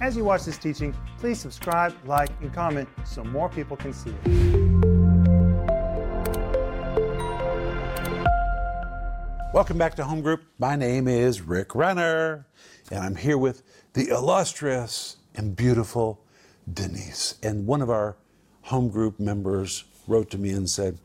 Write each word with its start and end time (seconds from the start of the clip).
As 0.00 0.16
you 0.16 0.22
watch 0.22 0.44
this 0.44 0.58
teaching, 0.58 0.94
please 1.18 1.40
subscribe, 1.40 1.92
like, 2.06 2.30
and 2.40 2.54
comment 2.54 2.88
so 3.04 3.24
more 3.24 3.48
people 3.48 3.76
can 3.76 3.92
see 3.92 4.10
it. 4.10 4.28
Welcome 9.52 9.76
back 9.76 9.96
to 9.96 10.04
Home 10.04 10.20
Group. 10.22 10.44
My 10.60 10.76
name 10.76 11.08
is 11.08 11.40
Rick 11.40 11.74
Renner, 11.74 12.46
and 12.92 13.00
I'm 13.00 13.16
here 13.16 13.36
with 13.36 13.64
the 13.94 14.10
illustrious 14.10 15.16
and 15.34 15.56
beautiful 15.56 16.24
Denise. 16.72 17.34
And 17.42 17.66
one 17.66 17.82
of 17.82 17.90
our 17.90 18.16
home 18.62 18.90
group 18.90 19.18
members 19.18 19.82
wrote 20.06 20.30
to 20.30 20.38
me 20.38 20.50
and 20.50 20.70
said, 20.70 21.00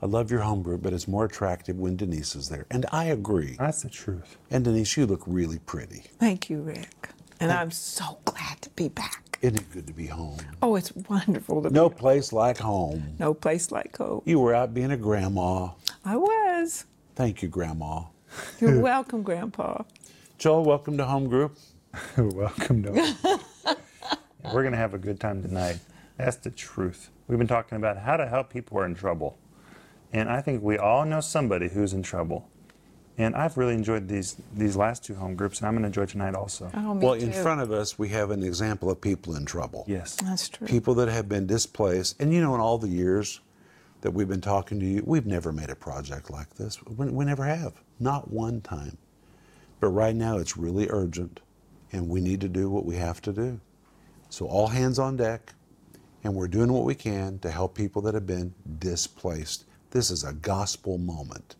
I 0.00 0.06
love 0.06 0.30
your 0.30 0.40
home 0.40 0.62
group, 0.62 0.80
but 0.80 0.94
it's 0.94 1.06
more 1.06 1.26
attractive 1.26 1.76
when 1.78 1.96
Denise 1.96 2.34
is 2.34 2.48
there. 2.48 2.64
And 2.70 2.86
I 2.92 3.04
agree. 3.06 3.56
That's 3.58 3.82
the 3.82 3.90
truth. 3.90 4.38
And 4.50 4.64
Denise, 4.64 4.96
you 4.96 5.04
look 5.04 5.24
really 5.26 5.58
pretty. 5.58 6.04
Thank 6.18 6.48
you, 6.48 6.62
Rick. 6.62 7.10
And 7.40 7.52
I'm 7.52 7.70
so 7.70 8.18
glad 8.24 8.60
to 8.62 8.70
be 8.70 8.88
back. 8.88 9.38
Isn't 9.40 9.60
it 9.60 9.70
good 9.72 9.86
to 9.86 9.92
be 9.92 10.06
home? 10.06 10.38
Oh, 10.60 10.74
it's 10.74 10.92
wonderful 10.92 11.62
to 11.62 11.70
be 11.70 11.74
home. 11.76 11.84
No 11.84 11.88
be 11.88 11.94
place 11.96 12.32
like 12.32 12.58
home. 12.58 13.14
no 13.18 13.32
place 13.34 13.70
like 13.70 13.96
home. 13.96 14.22
You 14.24 14.40
were 14.40 14.54
out 14.54 14.74
being 14.74 14.90
a 14.90 14.96
grandma. 14.96 15.68
I 16.04 16.16
was. 16.16 16.84
Thank 17.14 17.42
you, 17.42 17.48
Grandma. 17.48 18.02
You're 18.60 18.80
welcome, 18.92 19.22
Grandpa. 19.22 19.82
Joel, 20.38 20.64
welcome 20.64 20.96
to 20.98 21.04
Home 21.04 21.28
Group. 21.28 21.56
Welcome 22.16 22.82
to 22.84 22.90
We're 24.44 24.62
going 24.62 24.72
to 24.72 24.78
have 24.78 24.94
a 24.94 24.98
good 24.98 25.18
time 25.18 25.42
tonight. 25.42 25.78
That's 26.16 26.36
the 26.36 26.50
truth. 26.50 27.10
We've 27.26 27.38
been 27.38 27.48
talking 27.48 27.76
about 27.76 27.96
how 27.98 28.16
to 28.18 28.28
help 28.28 28.50
people 28.52 28.76
who 28.76 28.82
are 28.82 28.86
in 28.86 28.94
trouble. 28.94 29.38
And 30.12 30.28
I 30.28 30.40
think 30.42 30.62
we 30.62 30.76
all 30.78 31.04
know 31.06 31.20
somebody 31.20 31.68
who's 31.68 31.92
in 31.94 32.02
trouble. 32.02 32.48
And 33.18 33.34
I've 33.34 33.56
really 33.58 33.74
enjoyed 33.74 34.06
these 34.06 34.36
these 34.54 34.76
last 34.76 35.04
two 35.04 35.14
home 35.16 35.34
groups, 35.34 35.58
and 35.58 35.66
I'm 35.66 35.74
going 35.74 35.82
to 35.82 35.88
enjoy 35.88 36.06
tonight 36.06 36.34
also. 36.36 36.70
Oh, 36.72 36.94
me 36.94 37.04
Well, 37.04 37.16
too. 37.18 37.26
in 37.26 37.32
front 37.32 37.60
of 37.60 37.72
us, 37.72 37.98
we 37.98 38.08
have 38.10 38.30
an 38.30 38.44
example 38.44 38.90
of 38.90 39.00
people 39.00 39.34
in 39.34 39.44
trouble. 39.44 39.84
Yes. 39.88 40.14
That's 40.16 40.48
true. 40.48 40.66
people 40.68 40.94
that 40.94 41.08
have 41.08 41.28
been 41.28 41.46
displaced. 41.46 42.20
And 42.20 42.32
you 42.32 42.40
know, 42.40 42.54
in 42.54 42.60
all 42.60 42.78
the 42.78 42.88
years 42.88 43.40
that 44.02 44.12
we've 44.12 44.28
been 44.28 44.40
talking 44.40 44.78
to 44.78 44.86
you, 44.86 45.02
we've 45.04 45.26
never 45.26 45.52
made 45.52 45.68
a 45.68 45.74
project 45.74 46.30
like 46.30 46.54
this. 46.54 46.80
We, 46.84 47.10
we 47.10 47.24
never 47.24 47.44
have, 47.44 47.82
not 47.98 48.30
one 48.30 48.60
time. 48.60 48.96
But 49.80 49.88
right 49.88 50.14
now, 50.14 50.38
it's 50.38 50.56
really 50.56 50.86
urgent, 50.88 51.40
and 51.92 52.08
we 52.08 52.20
need 52.20 52.40
to 52.42 52.48
do 52.48 52.70
what 52.70 52.84
we 52.84 52.94
have 52.96 53.20
to 53.22 53.32
do. 53.32 53.60
So, 54.30 54.46
all 54.46 54.68
hands 54.68 54.98
on 55.00 55.16
deck, 55.16 55.54
and 56.22 56.34
we're 56.34 56.48
doing 56.48 56.72
what 56.72 56.84
we 56.84 56.94
can 56.94 57.38
to 57.40 57.50
help 57.50 57.74
people 57.74 58.00
that 58.02 58.14
have 58.14 58.26
been 58.26 58.54
displaced. 58.78 59.64
This 59.90 60.10
is 60.10 60.22
a 60.22 60.32
gospel 60.32 60.98
moment. 60.98 61.56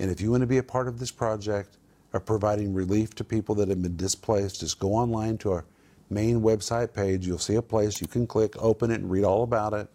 And 0.00 0.10
if 0.10 0.20
you 0.20 0.30
want 0.30 0.40
to 0.40 0.46
be 0.46 0.56
a 0.56 0.62
part 0.62 0.88
of 0.88 0.98
this 0.98 1.10
project 1.10 1.76
of 2.14 2.24
providing 2.24 2.72
relief 2.72 3.14
to 3.16 3.22
people 3.22 3.54
that 3.56 3.68
have 3.68 3.82
been 3.82 3.96
displaced, 3.96 4.60
just 4.60 4.78
go 4.78 4.94
online 4.94 5.36
to 5.38 5.52
our 5.52 5.66
main 6.08 6.40
website 6.40 6.94
page. 6.94 7.26
You'll 7.26 7.38
see 7.38 7.56
a 7.56 7.62
place 7.62 8.00
you 8.00 8.08
can 8.08 8.26
click, 8.26 8.54
open 8.58 8.90
it, 8.90 9.00
and 9.00 9.10
read 9.10 9.24
all 9.24 9.42
about 9.42 9.74
it. 9.74 9.88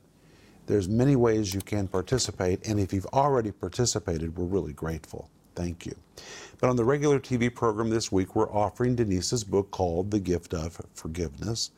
There's 0.68 0.88
many 0.88 1.16
ways 1.16 1.56
you 1.56 1.62
can 1.62 1.88
participate, 1.88 2.68
and 2.68 2.80
if 2.80 2.94
you've 2.94 3.08
already 3.08 3.52
participated, 3.52 4.38
we're 4.38 4.46
really 4.46 4.74
grateful. 4.74 5.28
Thank 5.56 5.88
you. 5.88 5.96
But 6.60 6.70
on 6.70 6.76
the 6.76 6.86
regular 6.86 7.20
TV 7.20 7.54
program 7.54 7.90
this 7.90 8.12
week, 8.12 8.36
we're 8.36 8.52
offering 8.52 8.96
Denise's 8.96 9.44
book 9.44 9.72
called 9.72 10.12
The 10.12 10.20
Gift 10.20 10.54
of 10.54 10.80
Forgiveness. 10.94 11.72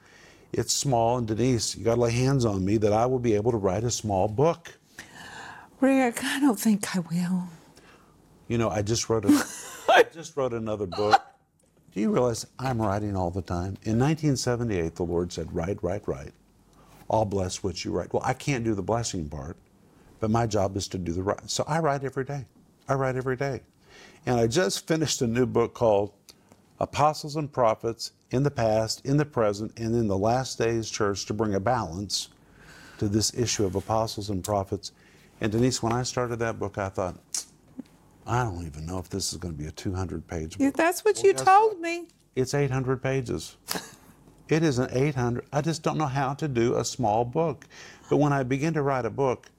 It's 0.52 0.73
small, 0.73 1.17
and 1.17 1.28
Denise, 1.28 1.78
you 1.78 1.86
got 1.86 1.95
to 1.95 2.02
lay 2.02 2.11
hands 2.11 2.44
on 2.44 2.66
me 2.66 2.75
that 2.78 2.92
I 2.92 3.05
will 3.05 3.20
be 3.20 3.36
able 3.36 3.52
to 3.52 3.58
write 3.58 3.86
a 3.86 3.92
small 3.92 4.28
book. 4.28 4.78
Rick, 5.80 6.23
I 6.25 6.42
don't 6.42 6.59
think 6.59 6.94
I 6.94 7.00
will. 7.00 7.48
You 8.48 8.58
know, 8.58 8.70
I 8.70 8.81
just 8.81 9.09
wrote 9.09 9.26
a, 9.26 9.45
I 9.90 10.03
just 10.03 10.38
wrote 10.38 10.53
another 10.53 10.86
book. 10.86 11.22
Do 11.94 12.02
you 12.02 12.12
realize 12.12 12.45
I'm 12.59 12.81
writing 12.81 13.16
all 13.16 13.31
the 13.31 13.42
time? 13.42 13.78
In 13.84 14.00
1978, 14.00 14.95
the 14.95 15.04
Lord 15.04 15.34
said, 15.34 15.54
"Write, 15.54 15.84
write, 15.84 16.08
write. 16.08 16.34
I'll 17.09 17.26
bless 17.26 17.64
what 17.64 17.84
you 17.84 17.92
write." 17.92 18.14
Well, 18.14 18.23
I 18.26 18.34
can't 18.34 18.64
do 18.64 18.73
the 18.73 18.81
blessing 18.81 19.28
part, 19.30 19.58
but 20.20 20.31
my 20.31 20.48
job 20.48 20.78
is 20.78 20.88
to 20.89 20.98
do 20.98 21.12
the 21.12 21.23
right. 21.23 21.50
So 21.50 21.66
I 21.67 21.80
write 21.80 22.04
every 22.04 22.23
day. 22.23 22.45
I 22.88 22.94
write 22.94 23.17
every 23.17 23.36
day, 23.36 23.61
and 24.26 24.39
I 24.39 24.48
just 24.48 24.88
finished 24.88 25.22
a 25.22 25.27
new 25.27 25.45
book 25.45 25.73
called 25.73 26.14
"Apostles 26.80 27.36
and 27.36 27.52
Prophets 27.52 28.11
in 28.32 28.43
the 28.43 28.52
Past, 28.52 29.05
in 29.05 29.17
the 29.17 29.26
Present, 29.26 29.73
and 29.77 29.93
in 29.93 30.08
the 30.08 30.17
Last 30.17 30.58
Days 30.58 30.89
Church" 30.89 31.26
to 31.26 31.33
bring 31.33 31.55
a 31.55 31.60
balance 31.60 32.30
to 32.99 33.10
this 33.10 33.33
issue 33.33 33.66
of 33.66 33.76
apostles 33.76 34.30
and 34.30 34.43
prophets. 34.43 34.92
And 35.42 35.52
Denise, 35.52 35.83
when 35.83 35.93
I 35.93 36.04
started 36.04 36.39
that 36.39 36.60
book, 36.60 36.77
I 36.77 36.89
thought. 36.89 37.16
I 38.27 38.43
don't 38.43 38.65
even 38.65 38.86
know 38.86 38.99
if 38.99 39.10
this 39.10 39.32
is 39.32 39.38
going 39.38 39.54
to 39.54 39.58
be 39.58 39.67
a 39.67 39.71
200 39.71 40.27
page 40.27 40.58
Yeah, 40.60 40.67
book. 40.67 40.76
That's 40.77 41.05
what 41.05 41.15
Well, 41.15 41.26
you 41.26 41.33
guess 41.33 41.43
told 41.43 41.80
me. 41.80 42.08
It's 42.36 42.54
800 42.54 43.02
pages. 43.02 43.58
It 44.49 44.64
is 44.64 44.80
an 44.80 44.89
800. 44.92 45.45
I 45.52 45.61
just 45.61 45.83
don't 45.83 45.98
know 45.98 46.05
how 46.05 46.33
to 46.36 46.48
do 46.48 46.76
a 46.76 46.86
small 46.86 47.26
book. 47.26 47.66
But 48.10 48.17
when 48.17 48.32
I 48.33 48.43
begin 48.43 48.73
to 48.76 48.82
write 48.82 49.05
a 49.05 49.10
book, 49.10 49.49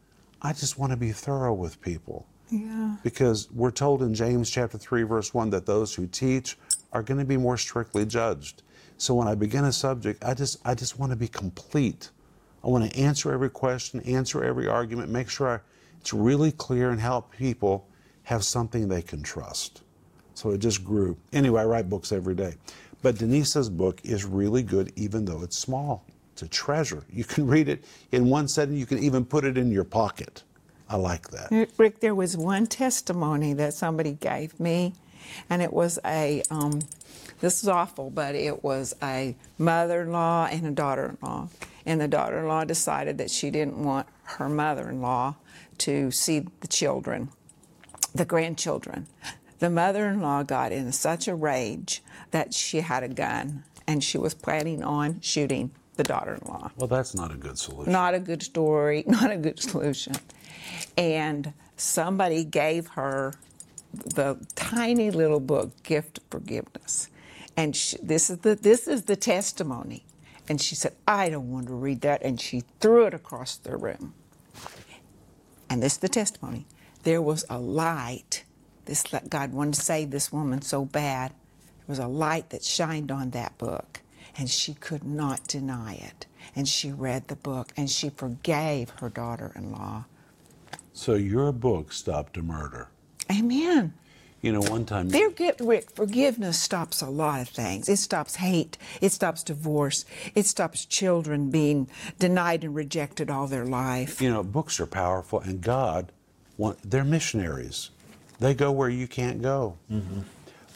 I 0.41 0.53
just 0.53 0.79
want 0.79 0.93
to 0.93 0.97
be 0.97 1.13
thorough 1.13 1.55
with 1.55 1.81
people. 1.81 2.27
Yeah. 2.51 2.97
Because 3.03 3.51
we're 3.53 3.71
told 3.71 4.03
in 4.03 4.15
James 4.15 4.49
chapter 4.49 4.79
3 4.79 5.03
verse 5.03 5.35
1 5.35 5.51
that 5.51 5.67
those 5.67 5.95
who 5.95 6.07
teach 6.07 6.57
are 6.93 7.03
going 7.03 7.19
to 7.19 7.27
be 7.27 7.37
more 7.37 7.57
strictly 7.57 8.07
judged. 8.07 8.63
So 8.97 9.15
when 9.15 9.29
I 9.29 9.35
begin 9.35 9.65
a 9.65 9.73
subject, 9.73 10.25
I 10.25 10.35
just 10.35 10.59
I 10.65 10.75
just 10.75 10.99
want 10.99 11.13
to 11.13 11.17
be 11.17 11.29
complete. 11.29 12.11
I 12.65 12.69
want 12.69 12.91
to 12.91 12.99
answer 12.99 13.33
every 13.33 13.51
question, 13.51 14.01
answer 14.01 14.43
every 14.43 14.67
argument, 14.67 15.11
make 15.11 15.29
sure 15.29 15.49
I, 15.49 15.61
it's 16.01 16.13
really 16.13 16.53
clear 16.53 16.91
and 16.91 17.01
help 17.01 17.31
people 17.33 17.88
have 18.29 18.45
something 18.45 18.89
they 18.89 19.01
can 19.01 19.23
trust. 19.23 19.81
So 20.35 20.51
it 20.51 20.59
just 20.59 20.85
grew. 20.85 21.17
Anyway, 21.33 21.63
I 21.63 21.65
write 21.65 21.89
books 21.89 22.13
every 22.13 22.35
day. 22.35 22.57
But 23.01 23.17
Denise's 23.17 23.71
book 23.71 24.03
is 24.05 24.27
really 24.27 24.63
good, 24.63 24.93
even 24.97 25.25
though 25.25 25.43
it's 25.43 25.57
small. 25.57 26.05
It's 26.35 26.43
a 26.43 26.49
treasure. 26.49 27.05
You 27.11 27.25
can 27.25 27.47
read 27.47 27.71
it 27.71 27.87
in 28.13 28.29
one 28.29 28.47
setting, 28.47 28.77
you 28.77 28.85
can 28.85 28.99
even 28.99 29.25
put 29.25 29.47
it 29.47 29.57
in 29.57 29.71
your 29.71 29.85
pocket. 29.85 30.43
I 30.91 30.97
like 30.97 31.31
that. 31.31 31.71
Rick, 31.79 32.01
there 32.01 32.15
was 32.15 32.37
one 32.37 32.67
testimony 32.67 33.55
that 33.55 33.73
somebody 33.73 34.13
gave 34.13 34.61
me, 34.61 34.93
and 35.49 35.63
it 35.63 35.73
was 35.73 35.99
a, 36.05 36.43
um, 36.51 36.83
this 37.41 37.63
is 37.63 37.69
awful, 37.69 38.11
but 38.11 38.35
it 38.35 38.63
was 38.63 38.95
a 39.03 39.37
mother 39.57 40.03
in 40.03 40.13
law 40.13 40.49
and 40.51 40.67
a 40.67 40.71
daughter 40.71 41.07
in 41.07 41.19
law. 41.27 41.49
And 41.87 41.99
the 41.99 42.09
daughter 42.09 42.41
in 42.41 42.47
law 42.47 42.65
decided 42.65 43.17
that 43.17 43.31
she 43.31 43.51
didn't 43.51 43.83
want 43.83 44.07
her 44.25 44.51
mother 44.51 44.91
in 44.91 45.01
law 45.01 45.37
to 45.79 46.11
see 46.11 46.41
the 46.61 46.69
children, 46.69 47.31
the 48.19 48.25
grandchildren. 48.25 49.07
The 49.61 49.71
mother 49.71 50.09
in 50.09 50.21
law 50.21 50.43
got 50.43 50.73
in 50.73 50.93
such 50.93 51.27
a 51.27 51.35
rage 51.35 52.03
that 52.33 52.53
she 52.53 52.81
had 52.81 53.03
a 53.03 53.09
gun 53.09 53.65
and 53.87 54.05
she 54.05 54.19
was 54.19 54.35
planning 54.35 54.83
on 54.85 55.21
shooting 55.21 55.71
the 55.97 56.05
daughter 56.05 56.35
in 56.35 56.47
law. 56.47 56.71
Well, 56.77 56.89
that's 56.89 57.15
not 57.15 57.33
a 57.33 57.37
good 57.37 57.59
solution. 57.59 57.93
Not 57.93 58.15
a 58.15 58.21
good 58.21 58.43
story, 58.43 59.05
not 59.07 59.31
a 59.31 59.37
good 59.37 59.61
solution. 59.61 60.15
And 60.97 61.55
somebody 61.77 62.45
gave 62.45 62.89
her 62.89 63.35
the 63.93 64.45
tiny 64.55 65.11
little 65.11 65.41
book, 65.41 65.83
Gift 65.83 66.19
of 66.19 66.25
Forgiveness. 66.31 67.09
And 67.57 67.75
she, 67.75 67.97
this 68.03 68.31
is 68.31 68.39
the 68.39 68.55
this 68.55 68.87
is 68.87 69.05
the 69.05 69.17
testimony. 69.17 70.05
And 70.49 70.61
she 70.61 70.77
said, 70.77 70.95
"I 71.09 71.29
don't 71.29 71.51
want 71.51 71.67
to 71.67 71.75
read 71.75 72.03
that," 72.03 72.23
and 72.23 72.41
she 72.41 72.63
threw 72.81 73.07
it 73.07 73.15
across 73.15 73.57
the 73.57 73.77
room. 73.77 74.15
And 75.69 75.83
this 75.83 75.95
is 75.95 75.99
the 75.99 76.09
testimony. 76.09 76.67
There 77.03 77.23
was 77.23 77.45
a 77.49 77.59
light. 77.59 78.45
This 78.85 79.05
God 79.29 79.53
wanted 79.53 79.75
to 79.75 79.81
save 79.81 80.11
this 80.11 80.33
woman 80.33 80.63
so 80.63 80.85
bad. 80.85 81.31
There 81.31 81.87
was 81.89 81.99
a 81.99 82.07
light 82.09 82.51
that 82.51 82.65
shined 82.65 83.11
on 83.11 83.31
that 83.31 83.57
book, 83.59 84.01
and 84.37 84.51
she 84.51 84.75
could 84.75 85.05
not 85.05 85.47
deny 85.47 85.95
it. 85.95 86.27
And 86.57 86.69
she 86.69 86.91
read 86.93 87.29
the 87.29 87.37
book, 87.37 87.73
and 87.77 87.91
she 87.91 88.11
forgave 88.11 88.91
her 89.01 89.09
daughter-in-law. 89.09 90.05
So 90.93 91.15
your 91.15 91.53
book 91.53 91.93
stopped 91.93 92.37
a 92.37 92.43
murder. 92.43 92.89
Amen. 93.31 93.95
You 94.41 94.53
know, 94.53 94.61
one 94.61 94.85
time 94.85 95.11
Forgive, 95.11 95.57
Rick, 95.61 95.91
forgiveness 95.91 96.59
stops 96.61 97.03
a 97.03 97.11
lot 97.11 97.41
of 97.41 97.49
things. 97.49 97.89
It 97.89 97.97
stops 97.97 98.37
hate. 98.37 98.79
It 99.01 99.11
stops 99.11 99.43
divorce. 99.43 100.05
It 100.35 100.47
stops 100.47 100.85
children 100.85 101.51
being 101.51 101.89
denied 102.21 102.63
and 102.63 102.75
rejected 102.75 103.31
all 103.31 103.49
their 103.49 103.67
life. 103.67 104.21
you 104.23 104.31
know, 104.31 104.45
books 104.45 104.79
are 104.79 104.87
powerful, 104.87 105.41
and 105.41 105.61
God, 105.61 106.13
they're 106.85 107.05
missionaries. 107.05 107.91
They 108.41 108.55
go 108.55 108.71
where 108.71 108.89
you 108.89 109.09
can't 109.09 109.43
go. 109.43 109.77
Mm-hmm. 109.91 110.21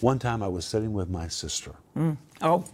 One 0.01 0.19
time 0.19 0.43
I 0.43 0.49
was 0.49 0.65
sitting 0.65 0.93
with 0.93 1.09
my 1.09 1.29
sister, 1.29 1.75
mm. 1.97 2.17
Oh, 2.41 2.65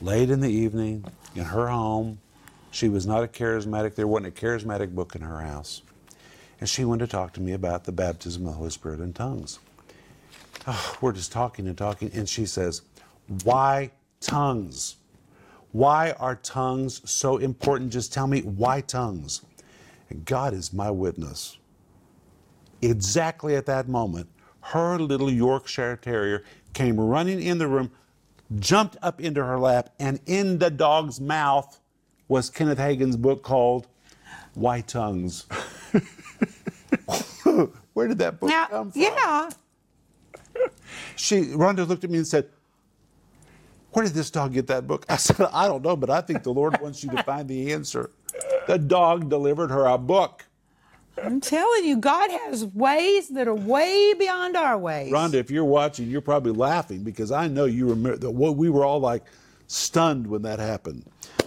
late 0.00 0.30
in 0.30 0.40
the 0.40 0.50
evening, 0.50 1.04
in 1.34 1.44
her 1.44 1.68
home. 1.68 2.20
She 2.70 2.88
was 2.88 3.06
not 3.06 3.24
a 3.24 3.26
charismatic, 3.26 3.94
there 3.94 4.06
wasn't 4.06 4.38
a 4.38 4.40
charismatic 4.40 4.94
book 4.94 5.14
in 5.16 5.22
her 5.22 5.40
house. 5.40 5.82
And 6.60 6.68
she 6.68 6.84
wanted 6.84 7.06
to 7.06 7.10
talk 7.10 7.32
to 7.34 7.40
me 7.40 7.52
about 7.52 7.84
the 7.84 7.92
baptism 7.92 8.42
of 8.46 8.52
the 8.52 8.58
Holy 8.58 8.70
Spirit 8.70 9.00
in 9.00 9.12
tongues. 9.12 9.58
Oh, 10.66 10.98
we're 11.00 11.12
just 11.12 11.32
talking 11.32 11.66
and 11.66 11.78
talking, 11.78 12.10
and 12.12 12.28
she 12.28 12.46
says, 12.46 12.82
Why 13.42 13.90
tongues? 14.20 14.96
Why 15.72 16.12
are 16.12 16.36
tongues 16.36 17.08
so 17.08 17.36
important? 17.38 17.92
Just 17.92 18.12
tell 18.12 18.26
me 18.26 18.42
why 18.42 18.80
tongues. 18.80 19.42
And 20.10 20.24
God 20.24 20.54
is 20.54 20.72
my 20.72 20.90
witness. 20.90 21.58
Exactly 22.82 23.56
at 23.56 23.66
that 23.66 23.88
moment, 23.88 24.28
her 24.60 24.98
little 24.98 25.30
Yorkshire 25.30 25.96
Terrier 25.96 26.44
came 26.74 26.98
running 27.00 27.42
in 27.42 27.58
the 27.58 27.66
room, 27.66 27.90
jumped 28.58 28.96
up 29.02 29.20
into 29.20 29.44
her 29.44 29.58
lap, 29.58 29.90
and 29.98 30.20
in 30.26 30.58
the 30.58 30.70
dog's 30.70 31.20
mouth 31.20 31.80
was 32.28 32.50
Kenneth 32.50 32.78
Hagin's 32.78 33.16
book 33.16 33.42
called 33.42 33.88
Why 34.54 34.80
Tongues. 34.82 35.46
Where 37.94 38.08
did 38.08 38.18
that 38.18 38.38
book 38.38 38.50
Now, 38.50 38.66
come 38.66 38.92
from? 38.92 39.00
yeah, 39.02 39.50
She 41.16 41.42
Rhonda 41.46 41.86
looked 41.86 42.04
at 42.04 42.10
me 42.10 42.18
and 42.18 42.26
said, 42.26 42.48
Where 43.92 44.04
did 44.04 44.14
this 44.14 44.30
dog 44.30 44.52
get 44.52 44.66
that 44.68 44.86
book? 44.86 45.04
I 45.08 45.16
said, 45.16 45.40
I 45.52 45.66
don't 45.66 45.82
know, 45.82 45.96
but 45.96 46.10
I 46.10 46.20
think 46.20 46.42
the 46.44 46.52
Lord 46.52 46.80
wants 46.80 47.02
you 47.02 47.10
to 47.10 47.22
find 47.24 47.48
the 47.48 47.72
answer. 47.72 48.10
The 48.66 48.78
dog 48.78 49.28
delivered 49.30 49.70
her 49.70 49.86
a 49.86 49.98
book. 49.98 50.44
I'm 51.24 51.40
telling 51.40 51.84
you, 51.84 51.96
God 51.96 52.30
has 52.30 52.64
ways 52.64 53.28
that 53.30 53.48
are 53.48 53.54
way 53.54 54.14
beyond 54.14 54.56
our 54.56 54.78
ways. 54.78 55.12
Rhonda, 55.12 55.34
if 55.34 55.50
you're 55.50 55.64
watching, 55.64 56.08
you're 56.08 56.20
probably 56.20 56.52
laughing 56.52 57.02
because 57.02 57.32
I 57.32 57.48
know 57.48 57.64
you 57.64 57.88
remember 57.88 58.18
that 58.18 58.30
what 58.30 58.56
we 58.56 58.70
were 58.70 58.84
all 58.84 59.00
like 59.00 59.24
stunned 59.66 60.26
when 60.26 60.42
that 60.42 60.58
happened. 60.58 61.04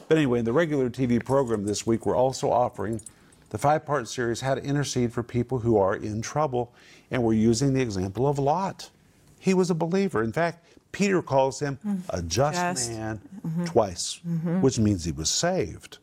But 0.07 0.17
anyway, 0.17 0.39
in 0.39 0.45
the 0.45 0.53
regular 0.53 0.89
TV 0.89 1.23
program 1.23 1.65
this 1.65 1.85
week, 1.85 2.05
we're 2.05 2.17
also 2.17 2.51
offering 2.51 3.01
the 3.49 3.57
five 3.57 3.85
part 3.85 4.07
series, 4.07 4.41
How 4.41 4.55
to 4.55 4.63
Intercede 4.63 5.13
for 5.13 5.23
People 5.23 5.59
Who 5.59 5.77
Are 5.77 5.95
in 5.95 6.21
Trouble. 6.21 6.73
And 7.09 7.23
we're 7.23 7.33
using 7.33 7.73
the 7.73 7.81
example 7.81 8.27
of 8.27 8.39
Lot. 8.39 8.89
He 9.39 9.53
was 9.53 9.69
a 9.69 9.75
believer. 9.75 10.23
In 10.23 10.31
fact, 10.31 10.65
Peter 10.91 11.21
calls 11.21 11.59
him 11.59 11.79
a 11.83 11.87
mm-hmm. 11.87 12.27
just, 12.27 12.57
Just. 12.57 12.91
man 12.91 13.21
mm-hmm. 13.45 13.65
twice, 13.65 14.19
mm-hmm. 14.27 14.61
which 14.61 14.79
means 14.79 15.05
he 15.05 15.11
was 15.11 15.29
saved. 15.29 15.97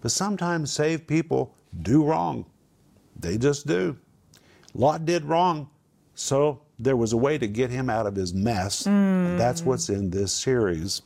But 0.00 0.10
sometimes 0.10 0.72
saved 0.72 1.06
people 1.06 1.54
do 1.82 2.04
wrong. 2.04 2.46
They 3.18 3.38
just 3.38 3.66
do. 3.66 3.96
Lot 4.74 5.04
did 5.04 5.24
wrong, 5.24 5.70
so 6.14 6.62
there 6.78 6.96
was 6.96 7.12
a 7.12 7.16
way 7.16 7.38
to 7.38 7.46
get 7.46 7.70
him 7.70 7.88
out 7.88 8.06
of 8.06 8.14
his 8.14 8.34
mess. 8.34 8.86
And 8.86 9.38
that's 9.38 9.62
mm. 9.62 9.66
what's 9.66 9.88
in 9.88 10.10
this 10.10 10.32
series. 10.32 11.02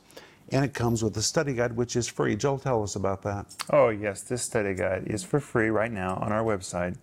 And 0.51 0.65
it 0.65 0.73
comes 0.73 1.03
with 1.03 1.15
a 1.17 1.21
study 1.21 1.53
guide, 1.53 1.75
which 1.75 1.95
is 1.95 2.07
free. 2.07 2.35
Joel, 2.35 2.57
tell 2.57 2.81
us 2.81 2.95
about 2.95 3.21
that. 3.23 3.55
Oh, 3.69 3.89
yes, 3.89 4.21
this 4.21 4.41
study 4.41 4.73
guide 4.73 5.03
is 5.05 5.23
for 5.23 5.39
free 5.39 5.69
right 5.69 5.91
now 5.91 6.15
on 6.15 6.31
our 6.31 6.43
website, 6.43 6.95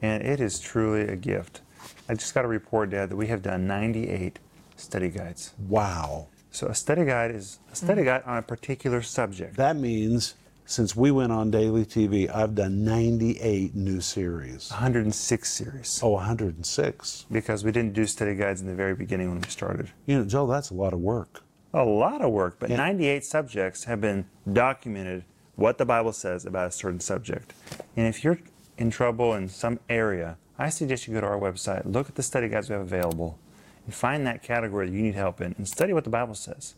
and 0.00 0.22
it 0.22 0.40
is 0.40 0.60
truly 0.60 1.02
a 1.02 1.16
gift. 1.16 1.62
I 2.08 2.14
just 2.14 2.34
got 2.34 2.44
a 2.44 2.48
report, 2.48 2.90
Dad, 2.90 3.10
that 3.10 3.16
we 3.16 3.26
have 3.26 3.42
done 3.42 3.66
98 3.66 4.38
study 4.76 5.08
guides. 5.08 5.54
Wow. 5.58 6.28
So, 6.50 6.68
a 6.68 6.74
study 6.74 7.04
guide 7.04 7.32
is 7.32 7.58
a 7.72 7.76
study 7.76 8.02
mm. 8.02 8.06
guide 8.06 8.22
on 8.26 8.38
a 8.38 8.42
particular 8.42 9.02
subject. 9.02 9.56
That 9.56 9.76
means 9.76 10.34
since 10.68 10.94
we 10.94 11.10
went 11.10 11.32
on 11.32 11.50
daily 11.50 11.82
TV, 11.86 12.28
I've 12.32 12.54
done 12.54 12.84
98 12.84 13.74
new 13.74 14.02
series. 14.02 14.70
106 14.70 15.50
series 15.50 15.98
Oh, 16.02 16.10
106. 16.10 17.24
because 17.32 17.64
we 17.64 17.72
didn't 17.72 17.94
do 17.94 18.04
study 18.04 18.34
guides 18.34 18.60
in 18.60 18.66
the 18.66 18.74
very 18.74 18.94
beginning 18.94 19.30
when 19.30 19.40
we 19.40 19.48
started. 19.48 19.90
You 20.04 20.18
know, 20.18 20.24
Joe, 20.26 20.46
that's 20.46 20.68
a 20.68 20.74
lot 20.74 20.92
of 20.92 21.00
work. 21.00 21.42
A 21.72 21.84
lot 21.84 22.20
of 22.20 22.32
work, 22.32 22.56
but 22.58 22.68
Yeah. 22.68 22.76
98 22.76 23.24
subjects 23.24 23.84
have 23.84 24.02
been 24.02 24.26
documented 24.52 25.24
what 25.56 25.78
the 25.78 25.86
Bible 25.86 26.12
says 26.12 26.44
about 26.44 26.68
a 26.68 26.70
certain 26.70 27.00
subject. 27.00 27.54
And 27.96 28.06
if 28.06 28.22
you're 28.22 28.38
in 28.76 28.90
trouble 28.90 29.32
in 29.32 29.48
some 29.48 29.80
area, 29.88 30.36
I 30.58 30.68
suggest 30.68 31.08
you 31.08 31.14
go 31.14 31.22
to 31.22 31.26
our 31.26 31.38
website, 31.40 31.82
look 31.90 32.10
at 32.10 32.14
the 32.16 32.22
study 32.22 32.46
guides 32.46 32.68
we 32.68 32.74
have 32.74 32.82
available, 32.82 33.38
and 33.86 33.94
find 33.94 34.26
that 34.26 34.42
category 34.42 34.90
that 34.90 34.94
you 34.94 35.00
need 35.00 35.14
help 35.14 35.40
in, 35.40 35.54
and 35.56 35.66
study 35.66 35.94
what 35.94 36.04
the 36.04 36.10
Bible 36.10 36.34
says. 36.34 36.74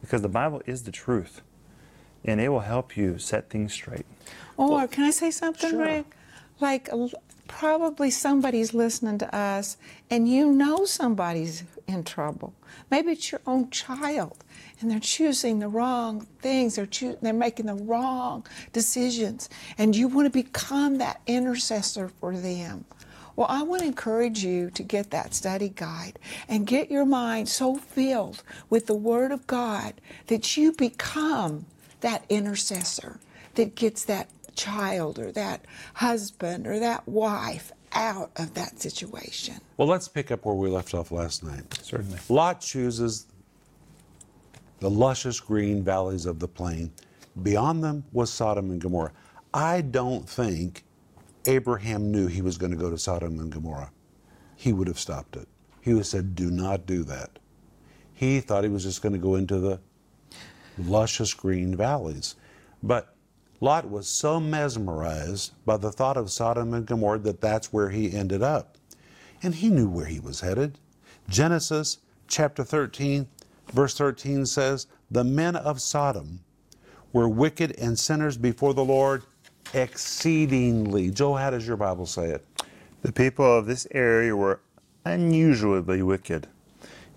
Because 0.00 0.22
the 0.22 0.28
Bible 0.30 0.62
is 0.64 0.84
the 0.84 0.90
truth, 0.92 1.42
and 2.24 2.40
it 2.40 2.48
will 2.48 2.60
help 2.60 2.96
you 2.96 3.18
set 3.18 3.50
things 3.50 3.72
straight. 3.72 4.06
Or 4.56 4.86
can 4.86 5.04
I 5.04 5.10
say 5.10 5.30
something, 5.30 5.70
Sure. 5.70 5.84
Rick? 5.84 6.06
Like 6.60 6.88
probably 7.48 8.10
somebody's 8.10 8.72
listening 8.72 9.18
to 9.18 9.34
us, 9.34 9.76
and 10.10 10.28
you 10.28 10.50
know 10.52 10.84
somebody's 10.84 11.64
in 11.86 12.04
trouble. 12.04 12.54
Maybe 12.90 13.12
it's 13.12 13.30
your 13.32 13.40
own 13.46 13.70
child, 13.70 14.44
and 14.80 14.90
they're 14.90 15.00
choosing 15.00 15.58
the 15.58 15.68
wrong 15.68 16.26
things. 16.40 16.76
They're 16.76 16.86
choo- 16.86 17.18
they're 17.20 17.32
making 17.32 17.66
the 17.66 17.74
wrong 17.74 18.46
decisions, 18.72 19.48
and 19.76 19.94
you 19.94 20.08
want 20.08 20.26
to 20.26 20.30
become 20.30 20.98
that 20.98 21.20
intercessor 21.26 22.08
for 22.08 22.34
them. 22.36 22.84
Well, 23.36 23.48
I 23.50 23.62
want 23.62 23.80
to 23.82 23.88
encourage 23.88 24.44
you 24.44 24.70
to 24.70 24.82
get 24.84 25.10
that 25.10 25.34
study 25.34 25.68
guide 25.74 26.20
and 26.48 26.66
get 26.66 26.90
your 26.90 27.04
mind 27.04 27.48
so 27.48 27.74
filled 27.74 28.44
with 28.70 28.86
the 28.86 28.94
Word 28.94 29.32
of 29.32 29.46
God 29.48 29.94
that 30.28 30.56
you 30.56 30.70
become 30.72 31.66
that 32.04 32.22
intercessor 32.28 33.18
that 33.54 33.74
gets 33.74 34.04
that 34.04 34.28
child 34.54 35.18
or 35.18 35.32
that 35.32 35.64
husband 35.94 36.66
or 36.66 36.78
that 36.78 37.08
wife 37.08 37.72
out 37.92 38.30
of 38.36 38.52
that 38.52 38.78
situation. 38.78 39.54
Well, 39.78 39.88
let's 39.88 40.06
pick 40.06 40.30
up 40.30 40.44
where 40.44 40.54
we 40.54 40.68
left 40.68 40.92
off 40.92 41.10
last 41.10 41.42
night. 41.42 41.62
Certainly. 41.82 42.18
Lot 42.28 42.60
chooses 42.60 43.26
the 44.80 44.90
luscious 44.90 45.40
green 45.40 45.82
valleys 45.82 46.26
of 46.26 46.40
the 46.40 46.46
plain. 46.46 46.92
Beyond 47.42 47.82
them 47.82 48.04
was 48.12 48.30
Sodom 48.30 48.70
and 48.70 48.82
Gomorrah. 48.82 49.12
I 49.54 49.80
don't 49.80 50.28
think 50.28 50.84
Abraham 51.46 52.12
knew 52.12 52.26
he 52.26 52.42
was 52.42 52.58
going 52.58 52.72
to 52.72 52.76
go 52.76 52.90
to 52.90 52.98
Sodom 52.98 53.38
and 53.40 53.50
Gomorrah. 53.50 53.90
He 54.56 54.74
would 54.74 54.88
have 54.88 54.98
stopped 54.98 55.36
it. 55.36 55.48
He 55.80 55.94
would 55.94 56.00
have 56.00 56.06
said, 56.06 56.34
Do 56.34 56.50
not 56.50 56.84
do 56.84 57.02
that. 57.04 57.38
He 58.12 58.40
thought 58.40 58.62
he 58.62 58.70
was 58.70 58.84
just 58.84 59.00
going 59.00 59.14
to 59.14 59.18
go 59.18 59.36
into 59.36 59.58
the 59.58 59.80
luscious 60.78 61.34
green 61.34 61.76
valleys. 61.76 62.36
But 62.82 63.14
Lot 63.60 63.88
was 63.88 64.08
so 64.08 64.40
mesmerized 64.40 65.52
by 65.64 65.76
the 65.76 65.92
thought 65.92 66.16
of 66.16 66.30
Sodom 66.30 66.74
and 66.74 66.86
Gomorrah 66.86 67.18
that 67.20 67.40
that's 67.40 67.72
where 67.72 67.90
he 67.90 68.12
ended 68.12 68.42
up. 68.42 68.76
And 69.42 69.54
he 69.54 69.70
knew 69.70 69.88
where 69.88 70.06
he 70.06 70.20
was 70.20 70.40
headed. 70.40 70.78
Genesis 71.28 71.98
chapter 72.28 72.64
13, 72.64 73.26
verse 73.72 73.96
13 73.96 74.46
says, 74.46 74.86
The 75.10 75.24
men 75.24 75.56
of 75.56 75.80
Sodom 75.80 76.40
were 77.12 77.28
wicked 77.28 77.78
and 77.78 77.98
sinners 77.98 78.36
before 78.36 78.74
the 78.74 78.84
Lord 78.84 79.22
exceedingly. 79.72 81.10
Joe, 81.10 81.34
how 81.34 81.50
does 81.50 81.66
your 81.66 81.76
Bible 81.76 82.06
say 82.06 82.26
it? 82.26 82.44
The 83.02 83.12
people 83.12 83.58
of 83.58 83.66
this 83.66 83.86
area 83.92 84.34
were 84.34 84.60
unusually 85.04 86.02
wicked 86.02 86.48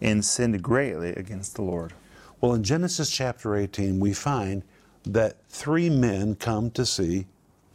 and 0.01 0.23
sinned 0.23 0.61
greatly 0.61 1.09
against 1.09 1.55
the 1.55 1.61
Lord. 1.61 1.93
Well, 2.39 2.53
in 2.53 2.63
Genesis 2.63 3.09
chapter 3.09 3.55
18, 3.55 3.99
we 3.99 4.13
find 4.13 4.63
that 5.03 5.37
three 5.49 5.89
men 5.89 6.35
come 6.35 6.69
to 6.71 6.85
see 6.85 7.25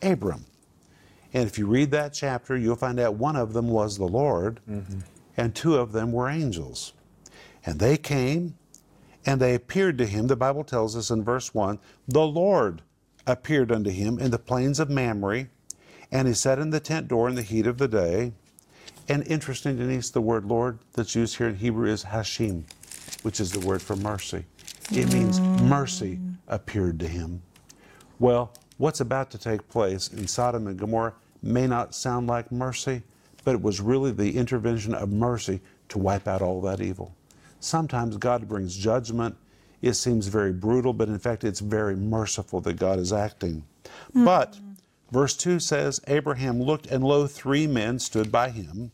Abram. 0.03 0.45
And 1.35 1.49
if 1.49 1.59
you 1.59 1.67
read 1.67 1.91
that 1.93 2.13
chapter, 2.13 2.57
you'll 2.57 2.77
find 2.77 3.01
out 3.01 3.15
one 3.15 3.37
of 3.37 3.55
them 3.55 3.69
was 3.69 3.97
the 3.97 4.05
Lord, 4.05 4.61
mm-hmm. 4.71 5.01
and 5.37 5.55
two 5.55 5.77
of 5.77 5.93
them 5.93 6.13
were 6.13 6.29
angels. 6.29 6.93
And 7.65 7.79
they 7.79 7.97
came 7.97 8.57
and 9.25 9.41
they 9.41 9.55
appeared 9.55 9.99
to 9.99 10.07
him. 10.07 10.27
The 10.27 10.37
Bible 10.37 10.65
tells 10.65 10.97
us 10.97 11.11
in 11.11 11.25
verse 11.25 11.55
1 11.55 11.79
the 12.09 12.27
Lord 12.27 12.83
appeared 13.27 13.71
unto 13.71 13.91
him 13.91 14.19
in 14.19 14.31
the 14.31 14.39
plains 14.39 14.81
of 14.81 14.91
Mamre, 14.91 15.47
and 16.11 16.29
he 16.29 16.35
sat 16.35 16.59
in 16.59 16.71
the 16.71 16.81
tent 16.81 17.09
door 17.09 17.29
in 17.29 17.35
the 17.35 17.43
heat 17.43 17.67
of 17.67 17.79
the 17.79 17.89
day. 17.89 18.33
And 19.09 19.27
interesting, 19.27 19.77
Denise, 19.77 20.11
the 20.11 20.21
word 20.21 20.45
Lord 20.45 20.79
that's 20.93 21.15
used 21.15 21.37
here 21.37 21.49
in 21.49 21.57
Hebrew 21.57 21.91
is 21.91 22.05
Hashem, 22.05 22.67
which 23.23 23.41
is 23.41 23.51
the 23.53 23.67
word 23.67 23.83
for 23.83 23.97
mercy. 23.97 24.45
It 24.91 25.13
means 25.13 25.41
mercy 25.41 26.21
appeared 26.49 27.01
to 27.01 27.09
him. 27.09 27.43
Well, 28.19 28.53
what's 28.79 29.01
about 29.01 29.31
to 29.31 29.39
take 29.39 29.69
place 29.69 30.09
in 30.09 30.27
Sodom 30.27 30.67
and 30.67 30.79
Gomorrah 30.79 31.15
may 31.43 31.67
not 31.67 31.95
sound 31.95 32.27
like 32.27 32.53
mercy, 32.53 33.03
but 33.45 33.55
it 33.55 33.63
was 33.63 33.81
really 33.81 34.13
the 34.13 34.37
intervention 34.37 34.95
of 34.95 35.11
mercy 35.11 35.61
to 35.89 35.99
wipe 35.99 36.29
out 36.29 36.43
all 36.43 36.61
that 36.63 36.81
evil. 36.81 37.15
Sometimes 37.61 38.17
God 38.17 38.49
brings 38.49 38.77
judgment. 38.77 39.37
It 39.81 39.95
seems 39.95 40.29
very 40.29 40.53
brutal, 40.53 40.93
but 40.93 41.09
in 41.09 41.19
fact, 41.19 41.45
it's 41.45 41.61
very 41.61 41.97
merciful 41.97 42.61
that 42.61 42.75
God 42.75 42.99
is 42.99 43.13
acting. 43.13 43.65
But 44.15 44.59
verse 45.11 45.37
2 45.37 45.59
says 45.61 46.01
Abraham 46.07 46.63
looked, 46.63 46.87
and 46.87 47.03
lo, 47.03 47.27
three 47.27 47.67
men 47.67 47.99
stood 47.99 48.31
by 48.31 48.51
him. 48.51 48.93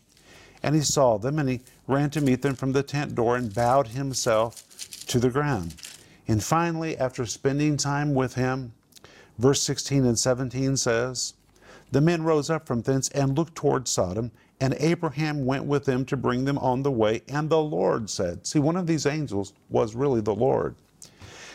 And 0.62 0.74
he 0.74 0.80
saw 0.80 1.18
them, 1.18 1.38
and 1.38 1.48
he 1.48 1.60
ran 1.86 2.10
to 2.10 2.20
meet 2.20 2.42
them 2.42 2.54
from 2.54 2.72
the 2.72 2.82
tent 2.82 3.14
door 3.14 3.36
and 3.36 3.54
bowed 3.54 3.88
himself 3.88 4.64
to 5.06 5.18
the 5.18 5.30
ground. 5.30 5.74
And 6.26 6.42
finally, 6.42 6.96
after 6.98 7.24
spending 7.24 7.76
time 7.76 8.14
with 8.14 8.34
him, 8.34 8.72
verse 9.38 9.62
16 9.62 10.04
and 10.04 10.18
17 10.18 10.76
says, 10.76 11.34
The 11.90 12.00
men 12.00 12.22
rose 12.22 12.50
up 12.50 12.66
from 12.66 12.82
thence 12.82 13.08
and 13.10 13.36
looked 13.36 13.54
toward 13.54 13.88
Sodom, 13.88 14.30
and 14.60 14.74
Abraham 14.78 15.46
went 15.46 15.64
with 15.64 15.84
them 15.84 16.04
to 16.06 16.16
bring 16.16 16.44
them 16.44 16.58
on 16.58 16.82
the 16.82 16.90
way. 16.90 17.22
And 17.28 17.48
the 17.48 17.60
Lord 17.60 18.10
said, 18.10 18.46
See, 18.46 18.58
one 18.58 18.76
of 18.76 18.86
these 18.86 19.06
angels 19.06 19.52
was 19.70 19.94
really 19.94 20.20
the 20.20 20.34
Lord. 20.34 20.74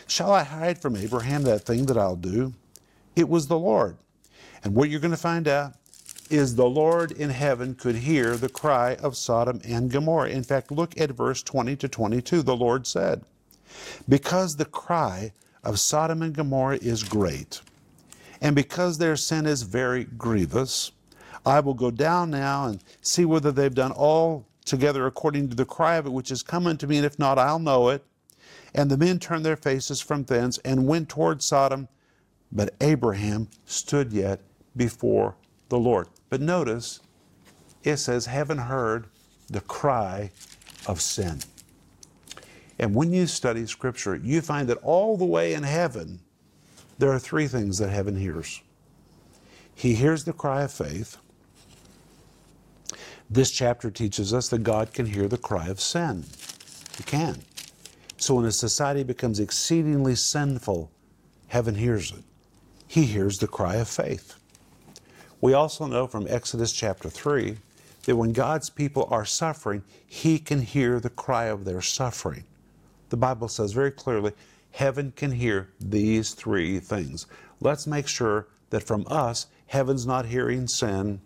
Shall 0.06 0.32
I 0.32 0.42
hide 0.42 0.78
from 0.78 0.96
Abraham 0.96 1.42
that 1.44 1.64
thing 1.64 1.86
that 1.86 1.96
I'll 1.96 2.16
do? 2.16 2.52
It 3.16 3.28
was 3.28 3.46
the 3.46 3.58
Lord. 3.58 3.96
And 4.62 4.74
what 4.74 4.90
you're 4.90 5.00
going 5.00 5.10
to 5.10 5.16
find 5.16 5.46
out 5.46 5.74
is 6.30 6.56
the 6.56 6.66
Lord 6.66 7.12
in 7.12 7.30
heaven 7.30 7.74
could 7.74 7.96
hear 7.96 8.36
the 8.36 8.48
cry 8.48 8.94
of 8.96 9.16
Sodom 9.16 9.60
and 9.64 9.90
Gomorrah. 9.90 10.30
In 10.30 10.42
fact, 10.42 10.70
look 10.70 10.98
at 11.00 11.10
verse 11.10 11.42
20 11.42 11.76
to 11.76 11.88
22. 11.88 12.42
The 12.42 12.56
Lord 12.56 12.86
said, 12.86 13.24
Because 14.08 14.56
the 14.56 14.64
cry 14.64 15.32
of 15.62 15.80
Sodom 15.80 16.22
and 16.22 16.34
Gomorrah 16.34 16.78
is 16.80 17.02
great, 17.02 17.60
and 18.40 18.54
because 18.54 18.98
their 18.98 19.16
sin 19.16 19.46
is 19.46 19.62
very 19.62 20.04
grievous, 20.04 20.92
I 21.46 21.60
will 21.60 21.74
go 21.74 21.90
down 21.90 22.30
now 22.30 22.66
and 22.66 22.82
see 23.02 23.24
whether 23.24 23.52
they've 23.52 23.74
done 23.74 23.92
all 23.92 24.46
together 24.64 25.06
according 25.06 25.50
to 25.50 25.56
the 25.56 25.66
cry 25.66 25.96
of 25.96 26.06
it 26.06 26.12
which 26.12 26.30
is 26.30 26.42
come 26.42 26.66
unto 26.66 26.86
me, 26.86 26.96
and 26.96 27.06
if 27.06 27.18
not, 27.18 27.38
I'll 27.38 27.58
know 27.58 27.90
it. 27.90 28.04
And 28.74 28.90
the 28.90 28.96
men 28.96 29.18
turned 29.18 29.44
their 29.44 29.56
faces 29.56 30.00
from 30.00 30.24
thence 30.24 30.58
and 30.58 30.86
went 30.86 31.08
toward 31.08 31.42
Sodom, 31.42 31.88
but 32.50 32.74
Abraham 32.80 33.48
stood 33.66 34.12
yet 34.12 34.40
before 34.76 35.36
the 35.74 35.80
Lord. 35.80 36.06
But 36.30 36.40
notice, 36.40 37.00
it 37.82 37.96
says, 37.96 38.26
Heaven 38.26 38.58
heard 38.58 39.06
the 39.50 39.60
cry 39.60 40.30
of 40.86 41.00
sin. 41.00 41.40
And 42.78 42.94
when 42.94 43.12
you 43.12 43.26
study 43.26 43.66
Scripture, 43.66 44.14
you 44.14 44.40
find 44.40 44.68
that 44.68 44.78
all 44.84 45.16
the 45.16 45.24
way 45.24 45.52
in 45.52 45.64
heaven, 45.64 46.20
there 46.98 47.10
are 47.10 47.18
three 47.18 47.48
things 47.48 47.78
that 47.78 47.90
heaven 47.90 48.14
hears. 48.14 48.62
He 49.74 49.94
hears 49.94 50.22
the 50.22 50.32
cry 50.32 50.62
of 50.62 50.70
faith. 50.72 51.16
This 53.28 53.50
chapter 53.50 53.90
teaches 53.90 54.32
us 54.32 54.48
that 54.50 54.62
God 54.62 54.92
can 54.92 55.06
hear 55.06 55.26
the 55.26 55.38
cry 55.38 55.66
of 55.66 55.80
sin. 55.80 56.24
He 56.96 57.02
can. 57.02 57.42
So 58.16 58.36
when 58.36 58.44
a 58.44 58.52
society 58.52 59.02
becomes 59.02 59.40
exceedingly 59.40 60.14
sinful, 60.14 60.92
heaven 61.48 61.74
hears 61.74 62.12
it. 62.12 62.22
He 62.86 63.06
hears 63.06 63.38
the 63.38 63.48
cry 63.48 63.76
of 63.76 63.88
faith. 63.88 64.38
We 65.44 65.52
also 65.52 65.84
know 65.86 66.06
from 66.06 66.26
Exodus 66.26 66.72
chapter 66.72 67.10
3 67.10 67.58
that 68.06 68.16
when 68.16 68.32
God's 68.32 68.70
people 68.70 69.06
are 69.10 69.26
suffering, 69.26 69.84
He 70.06 70.38
can 70.38 70.62
hear 70.62 70.98
the 70.98 71.10
cry 71.10 71.48
of 71.48 71.66
their 71.66 71.82
suffering. 71.82 72.44
The 73.10 73.18
Bible 73.18 73.48
says 73.48 73.74
very 73.74 73.90
clearly, 73.90 74.32
heaven 74.70 75.12
can 75.14 75.32
hear 75.32 75.68
these 75.78 76.32
three 76.32 76.78
things. 76.78 77.26
Let's 77.60 77.86
make 77.86 78.08
sure 78.08 78.48
that 78.70 78.84
from 78.84 79.04
us, 79.06 79.48
heaven's 79.66 80.06
not 80.06 80.24
hearing 80.24 80.66
sin. 80.66 81.20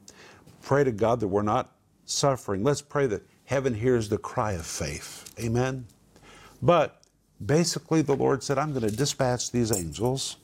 Pray 0.62 0.82
to 0.82 0.90
God 0.90 1.20
that 1.20 1.28
we're 1.28 1.42
not 1.42 1.70
suffering. 2.04 2.64
Let's 2.64 2.82
pray 2.82 3.06
that 3.06 3.22
heaven 3.44 3.72
hears 3.72 4.08
the 4.08 4.18
cry 4.18 4.54
of 4.54 4.66
faith. 4.66 5.32
Amen. 5.38 5.86
But 6.60 7.02
basically, 7.46 8.02
the 8.02 8.16
Lord 8.16 8.42
said, 8.42 8.58
I'm 8.58 8.72
going 8.72 8.82
to 8.82 8.96
dispatch 8.96 9.52
these 9.52 9.70
angels 9.70 10.38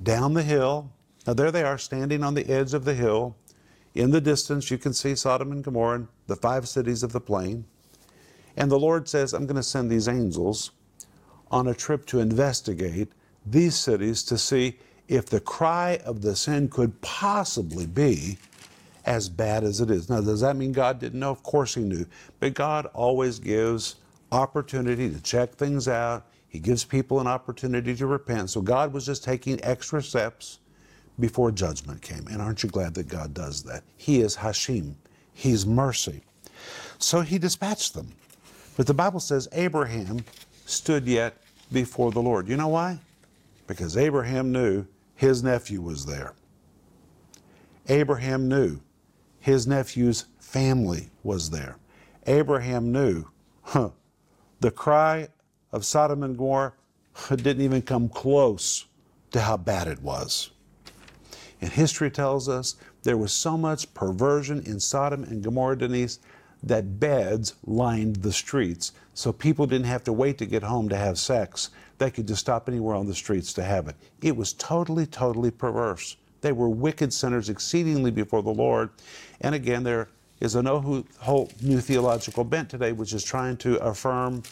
down 0.00 0.34
the 0.34 0.44
hill. 0.44 0.92
Now, 1.26 1.34
there 1.34 1.52
they 1.52 1.62
are 1.62 1.78
standing 1.78 2.22
on 2.22 2.34
the 2.34 2.48
edge 2.48 2.74
of 2.74 2.84
the 2.84 2.94
hill. 2.94 3.36
In 3.94 4.10
the 4.10 4.20
distance, 4.20 4.70
you 4.70 4.78
can 4.78 4.92
see 4.92 5.14
Sodom 5.14 5.52
and 5.52 5.62
Gomorrah, 5.62 6.08
the 6.26 6.36
five 6.36 6.68
cities 6.68 7.02
of 7.02 7.12
the 7.12 7.20
plain. 7.20 7.64
And 8.56 8.70
the 8.70 8.78
Lord 8.78 9.08
says, 9.08 9.32
I'm 9.32 9.46
going 9.46 9.56
to 9.56 9.62
send 9.62 9.90
these 9.90 10.08
angels 10.08 10.72
on 11.50 11.68
a 11.68 11.74
trip 11.74 12.06
to 12.06 12.20
investigate 12.20 13.12
these 13.44 13.76
cities 13.76 14.22
to 14.24 14.38
see 14.38 14.78
if 15.08 15.26
the 15.26 15.40
cry 15.40 16.00
of 16.04 16.22
the 16.22 16.34
sin 16.34 16.68
could 16.68 17.00
possibly 17.02 17.86
be 17.86 18.38
as 19.04 19.28
bad 19.28 19.64
as 19.64 19.80
it 19.80 19.90
is. 19.90 20.08
Now, 20.08 20.20
does 20.20 20.40
that 20.40 20.56
mean 20.56 20.72
God 20.72 20.98
didn't 20.98 21.20
know? 21.20 21.30
Of 21.30 21.42
course 21.42 21.74
He 21.74 21.82
knew. 21.82 22.06
But 22.40 22.54
God 22.54 22.86
always 22.94 23.38
gives 23.38 23.96
opportunity 24.30 25.10
to 25.10 25.20
check 25.20 25.54
things 25.54 25.88
out. 25.88 26.26
He 26.48 26.58
gives 26.58 26.84
people 26.84 27.20
an 27.20 27.26
opportunity 27.26 27.94
to 27.96 28.06
repent. 28.06 28.50
So 28.50 28.60
God 28.60 28.92
was 28.92 29.04
just 29.04 29.24
taking 29.24 29.62
extra 29.64 30.02
steps 30.02 30.58
before 31.20 31.50
judgment 31.50 32.02
came. 32.02 32.26
And 32.28 32.40
aren't 32.40 32.62
you 32.62 32.68
glad 32.68 32.94
that 32.94 33.08
God 33.08 33.34
does 33.34 33.62
that? 33.64 33.82
He 33.96 34.20
is 34.20 34.34
Hashem, 34.34 34.96
He's 35.34 35.66
mercy. 35.66 36.22
So 36.98 37.20
He 37.20 37.38
dispatched 37.38 37.94
them. 37.94 38.08
But 38.76 38.86
the 38.86 38.94
Bible 38.94 39.20
says 39.20 39.48
Abraham 39.52 40.24
stood 40.66 41.06
yet 41.06 41.36
before 41.70 42.12
the 42.12 42.22
Lord. 42.22 42.48
You 42.48 42.56
know 42.56 42.68
why? 42.68 42.98
Because 43.66 43.96
Abraham 43.96 44.52
knew 44.52 44.86
his 45.14 45.42
nephew 45.42 45.80
was 45.80 46.04
there. 46.06 46.34
Abraham 47.88 48.48
knew 48.48 48.80
his 49.40 49.66
nephew's 49.66 50.26
family 50.38 51.10
was 51.22 51.50
there. 51.50 51.76
Abraham 52.26 52.92
knew 52.92 53.24
huh, 53.62 53.90
the 54.60 54.70
cry 54.70 55.28
of 55.72 55.84
Sodom 55.84 56.22
and 56.22 56.36
Gomorrah 56.36 56.72
didn't 57.28 57.60
even 57.60 57.82
come 57.82 58.08
close 58.08 58.86
to 59.32 59.40
how 59.40 59.56
bad 59.56 59.88
it 59.88 60.00
was. 60.00 60.50
And 61.62 61.70
history 61.70 62.10
tells 62.10 62.48
us 62.48 62.74
there 63.04 63.16
was 63.16 63.32
so 63.32 63.56
much 63.56 63.94
perversion 63.94 64.62
in 64.66 64.80
Sodom 64.80 65.22
and 65.22 65.42
Gomorrah, 65.42 65.78
Denise, 65.78 66.18
that 66.64 67.00
beds 67.00 67.54
lined 67.64 68.16
the 68.16 68.32
streets. 68.32 68.92
So 69.14 69.32
people 69.32 69.66
didn't 69.66 69.86
have 69.86 70.04
to 70.04 70.12
wait 70.12 70.38
to 70.38 70.46
get 70.46 70.62
home 70.62 70.88
to 70.88 70.96
have 70.96 71.18
sex. 71.18 71.70
They 71.98 72.10
could 72.10 72.26
just 72.28 72.40
stop 72.40 72.68
anywhere 72.68 72.96
on 72.96 73.06
the 73.06 73.14
streets 73.14 73.52
to 73.54 73.62
have 73.62 73.88
it. 73.88 73.96
It 74.20 74.36
was 74.36 74.52
totally, 74.52 75.06
totally 75.06 75.50
perverse. 75.50 76.16
They 76.40 76.52
were 76.52 76.68
wicked 76.68 77.12
sinners 77.12 77.48
exceedingly 77.48 78.10
before 78.10 78.42
the 78.42 78.50
Lord. 78.50 78.90
And 79.40 79.54
again, 79.54 79.84
there 79.84 80.08
is 80.40 80.56
a 80.56 80.62
whole 81.20 81.50
new 81.60 81.80
theological 81.80 82.42
bent 82.42 82.70
today, 82.70 82.90
which 82.90 83.12
is 83.12 83.22
trying 83.22 83.56
to 83.58 83.76
affirm 83.78 84.42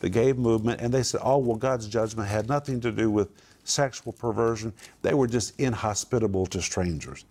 the 0.00 0.08
gay 0.08 0.32
movement. 0.32 0.80
And 0.80 0.92
they 0.92 1.04
said, 1.04 1.20
oh, 1.22 1.38
well, 1.38 1.56
God's 1.56 1.86
judgment 1.86 2.28
had 2.28 2.48
nothing 2.48 2.80
to 2.80 2.90
do 2.90 3.08
with 3.08 3.28
sexual 3.68 4.12
perversion. 4.12 4.72
They 5.02 5.14
were 5.14 5.26
just 5.26 5.58
inhospitable 5.58 6.46
to 6.46 6.62
strangers. 6.62 7.24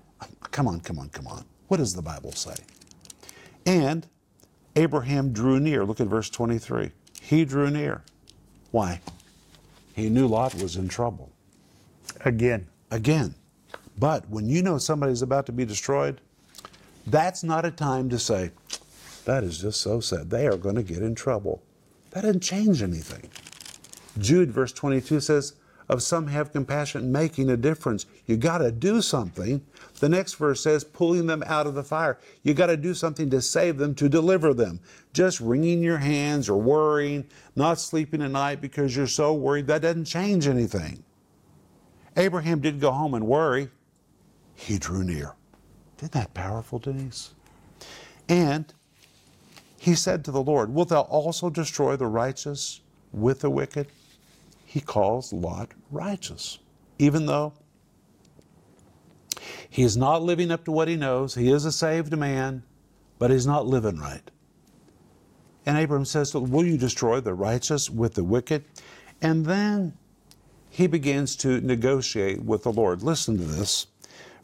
Come 0.52 0.68
on, 0.68 0.80
come 0.80 1.00
on, 1.00 1.10
come 1.10 1.28
on. 1.28 1.46
What 1.68 1.78
does 1.78 1.94
the 1.94 2.02
Bible 2.02 2.32
say? 2.32 2.56
And 3.66 4.08
Abraham 4.76 5.32
drew 5.32 5.60
near. 5.60 5.86
Look 5.86 6.00
at 6.00 6.08
verse 6.08 6.30
23. 6.30 6.92
He 7.22 7.46
drew 7.46 7.70
near. 7.70 8.04
Why? 8.72 9.02
He 9.96 10.10
knew 10.10 10.28
Lot 10.28 10.56
was 10.56 10.76
in 10.76 10.88
trouble. 10.88 11.32
Again. 12.24 12.68
Again. 12.92 13.36
But 13.98 14.30
when 14.30 14.48
you 14.48 14.62
know 14.62 14.78
somebody's 14.78 15.22
about 15.22 15.46
to 15.46 15.52
be 15.52 15.66
destroyed, 15.66 16.20
that's 17.08 17.44
not 17.44 17.66
a 17.66 17.72
time 17.72 18.10
to 18.10 18.20
say, 18.20 18.52
that 19.26 19.44
is 19.44 19.60
just 19.60 19.82
so 19.82 20.00
sad. 20.00 20.30
They 20.30 20.48
are 20.48 20.58
going 20.58 20.76
to 20.76 20.84
get 20.84 21.00
in 21.00 21.16
trouble. 21.16 21.64
That 22.12 22.22
doesn't 22.22 22.42
change 22.42 22.82
anything. 22.82 23.30
Jude, 24.18 24.52
verse 24.52 24.72
22 24.72 25.20
says, 25.20 25.54
Of 25.88 26.02
some 26.02 26.28
have 26.28 26.52
compassion, 26.52 27.12
making 27.12 27.50
a 27.50 27.58
difference. 27.58 28.06
You 28.26 28.38
got 28.38 28.58
to 28.60 28.72
do 28.72 29.02
something. 29.02 29.64
The 30.00 30.10
next 30.10 30.34
verse 30.36 30.62
says, 30.62 30.84
pulling 30.84 31.28
them 31.28 31.44
out 31.46 31.68
of 31.68 31.76
the 31.76 31.84
fire. 31.84 32.18
You 32.44 32.54
got 32.54 32.68
to 32.68 32.78
do 32.78 32.94
something 32.94 33.30
to 33.30 33.42
save 33.42 33.78
them, 33.78 33.94
to 33.96 34.10
deliver 34.10 34.54
them. 34.54 34.80
Just 35.14 35.40
wringing 35.40 35.84
your 35.84 36.00
hands 36.00 36.50
or 36.50 36.60
worrying, 36.60 37.26
not 37.56 37.80
sleeping 37.80 38.22
at 38.22 38.32
night 38.32 38.62
because 38.62 38.96
you're 38.96 39.08
so 39.08 39.34
worried, 39.34 39.68
that 39.68 39.84
doesn't 39.84 40.06
change 40.06 40.48
anything. 40.48 41.04
Abraham 42.18 42.62
did 42.62 42.80
go 42.80 42.92
home 42.92 43.14
and 43.14 43.28
worry 43.28 43.70
he 44.56 44.80
drew 44.80 45.04
near. 45.04 45.34
Isn't 45.98 46.14
that 46.14 46.34
powerful, 46.34 46.80
Denise? 46.80 47.32
And 48.28 48.74
he 49.78 49.96
said 49.96 50.26
to 50.26 50.32
the 50.32 50.42
Lord, 50.42 50.74
Wilt 50.74 50.90
thou 50.90 51.02
also 51.02 51.50
destroy 51.50 51.96
the 51.96 52.08
righteous 52.08 52.82
with 53.12 53.42
the 53.42 53.50
wicked? 53.50 53.88
He 54.76 54.82
calls 54.82 55.32
Lot 55.32 55.72
righteous, 55.90 56.60
even 57.00 57.28
though 57.28 57.54
he 59.70 59.84
is 59.84 59.96
not 59.96 60.22
living 60.22 60.52
up 60.52 60.66
to 60.66 60.72
what 60.74 60.90
he 60.90 60.98
knows. 60.98 61.34
He 61.34 61.50
is 61.50 61.64
a 61.64 61.72
saved 61.72 62.18
man, 62.18 62.62
but 63.18 63.32
he's 63.32 63.48
not 63.48 63.66
living 63.66 63.98
right. 63.98 64.30
And 65.66 65.78
Abram 65.78 66.04
says, 66.04 66.34
Will 66.34 66.66
you 66.66 66.78
destroy 66.78 67.22
the 67.22 67.34
righteous 67.34 67.90
with 67.90 68.16
the 68.16 68.26
wicked? 68.26 68.66
And 69.22 69.46
then 69.46 69.94
he 70.70 70.88
begins 70.88 71.38
to 71.38 71.62
negotiate 71.62 72.44
with 72.44 72.64
the 72.64 72.74
Lord. 72.74 73.02
Listen 73.02 73.38
to 73.38 73.46
this 73.46 73.88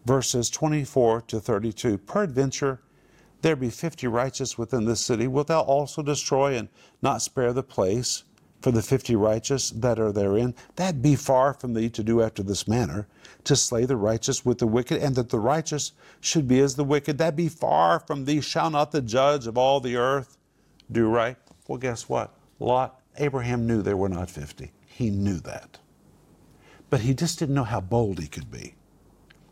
verses 0.06 0.50
24 0.50 1.24
to 1.24 1.42
32. 1.42 1.98
Peradventure, 1.98 2.80
there 3.42 3.58
be 3.58 3.70
fifty 3.70 4.08
righteous 4.08 4.58
within 4.58 4.86
this 4.86 5.02
city. 5.02 5.28
Wilt 5.28 5.48
thou 5.48 5.60
also 5.60 6.02
destroy 6.02 6.56
and 6.56 6.70
not 7.02 7.22
spare 7.22 7.52
the 7.52 7.64
place 7.64 8.24
for 8.62 8.72
the 8.72 8.82
fifty 8.82 9.16
righteous 9.16 9.72
that 9.72 10.00
are 10.00 10.12
therein? 10.12 10.56
That 10.76 11.02
be 11.02 11.16
far 11.16 11.54
from 11.54 11.74
thee 11.74 11.90
to 11.90 12.04
do 12.04 12.22
after 12.22 12.44
this 12.44 12.68
manner, 12.68 13.08
to 13.44 13.56
slay 13.56 13.86
the 13.86 13.98
righteous 13.98 14.46
with 14.46 14.60
the 14.60 14.68
wicked, 14.68 15.02
and 15.02 15.16
that 15.16 15.30
the 15.30 15.40
righteous 15.40 15.94
should 16.20 16.48
be 16.48 16.60
as 16.60 16.76
the 16.76 16.84
wicked. 16.84 17.18
That 17.18 17.36
be 17.36 17.50
far 17.50 18.00
from 18.00 18.26
thee. 18.26 18.42
Shall 18.42 18.70
not 18.70 18.92
the 18.92 19.02
judge 19.02 19.48
of 19.48 19.58
all 19.58 19.80
the 19.80 19.98
earth 19.98 20.38
do 20.92 21.08
right? 21.08 21.38
Well, 21.68 21.78
guess 21.78 22.08
what? 22.08 22.36
Lot, 22.60 23.00
Abraham 23.18 23.66
knew 23.66 23.82
there 23.82 23.98
were 23.98 24.10
not 24.10 24.30
fifty. 24.30 24.72
He 24.86 25.10
knew 25.10 25.40
that. 25.40 25.80
But 26.90 27.02
he 27.02 27.14
just 27.14 27.40
didn't 27.40 27.56
know 27.56 27.64
how 27.64 27.82
bold 27.82 28.20
he 28.20 28.28
could 28.28 28.52
be. 28.52 28.76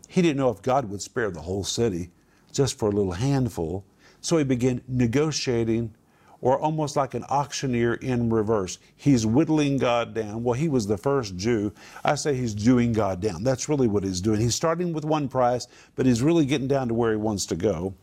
He 0.06 0.22
didn't 0.22 0.36
know 0.36 0.50
if 0.50 0.62
God 0.62 0.90
would 0.90 1.02
spare 1.02 1.30
the 1.30 1.42
whole 1.42 1.64
city 1.64 2.10
just 2.52 2.78
for 2.78 2.88
a 2.88 2.92
little 2.92 3.12
handful. 3.12 3.84
So 4.20 4.36
he 4.36 4.44
began 4.44 4.82
negotiating, 4.86 5.94
or 6.40 6.58
almost 6.58 6.96
like 6.96 7.14
an 7.14 7.24
auctioneer 7.24 7.94
in 7.94 8.30
reverse. 8.30 8.78
He's 8.96 9.26
whittling 9.26 9.78
God 9.78 10.14
down. 10.14 10.42
Well, 10.42 10.54
he 10.54 10.68
was 10.68 10.86
the 10.86 10.96
first 10.96 11.36
Jew. 11.36 11.72
I 12.04 12.14
say 12.14 12.34
he's 12.34 12.54
Jewing 12.54 12.92
God 12.92 13.20
down. 13.20 13.44
That's 13.44 13.68
really 13.68 13.88
what 13.88 14.04
he's 14.04 14.20
doing. 14.20 14.40
He's 14.40 14.54
starting 14.54 14.92
with 14.92 15.04
one 15.04 15.28
price, 15.28 15.66
but 15.96 16.06
he's 16.06 16.22
really 16.22 16.46
getting 16.46 16.68
down 16.68 16.88
to 16.88 16.94
where 16.94 17.10
he 17.10 17.16
wants 17.16 17.46
to 17.46 17.56
go. 17.56 17.94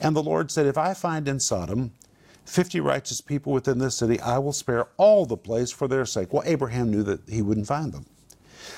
And 0.00 0.14
the 0.14 0.22
Lord 0.22 0.50
said, 0.50 0.66
If 0.66 0.78
I 0.78 0.94
find 0.94 1.28
in 1.28 1.40
Sodom 1.40 1.92
50 2.44 2.80
righteous 2.80 3.20
people 3.20 3.52
within 3.52 3.78
this 3.78 3.96
city, 3.96 4.18
I 4.20 4.38
will 4.38 4.52
spare 4.52 4.88
all 4.96 5.26
the 5.26 5.36
place 5.36 5.70
for 5.70 5.86
their 5.86 6.06
sake. 6.06 6.32
Well, 6.32 6.42
Abraham 6.46 6.90
knew 6.90 7.02
that 7.02 7.28
he 7.28 7.42
wouldn't 7.42 7.66
find 7.66 7.92
them. 7.92 8.06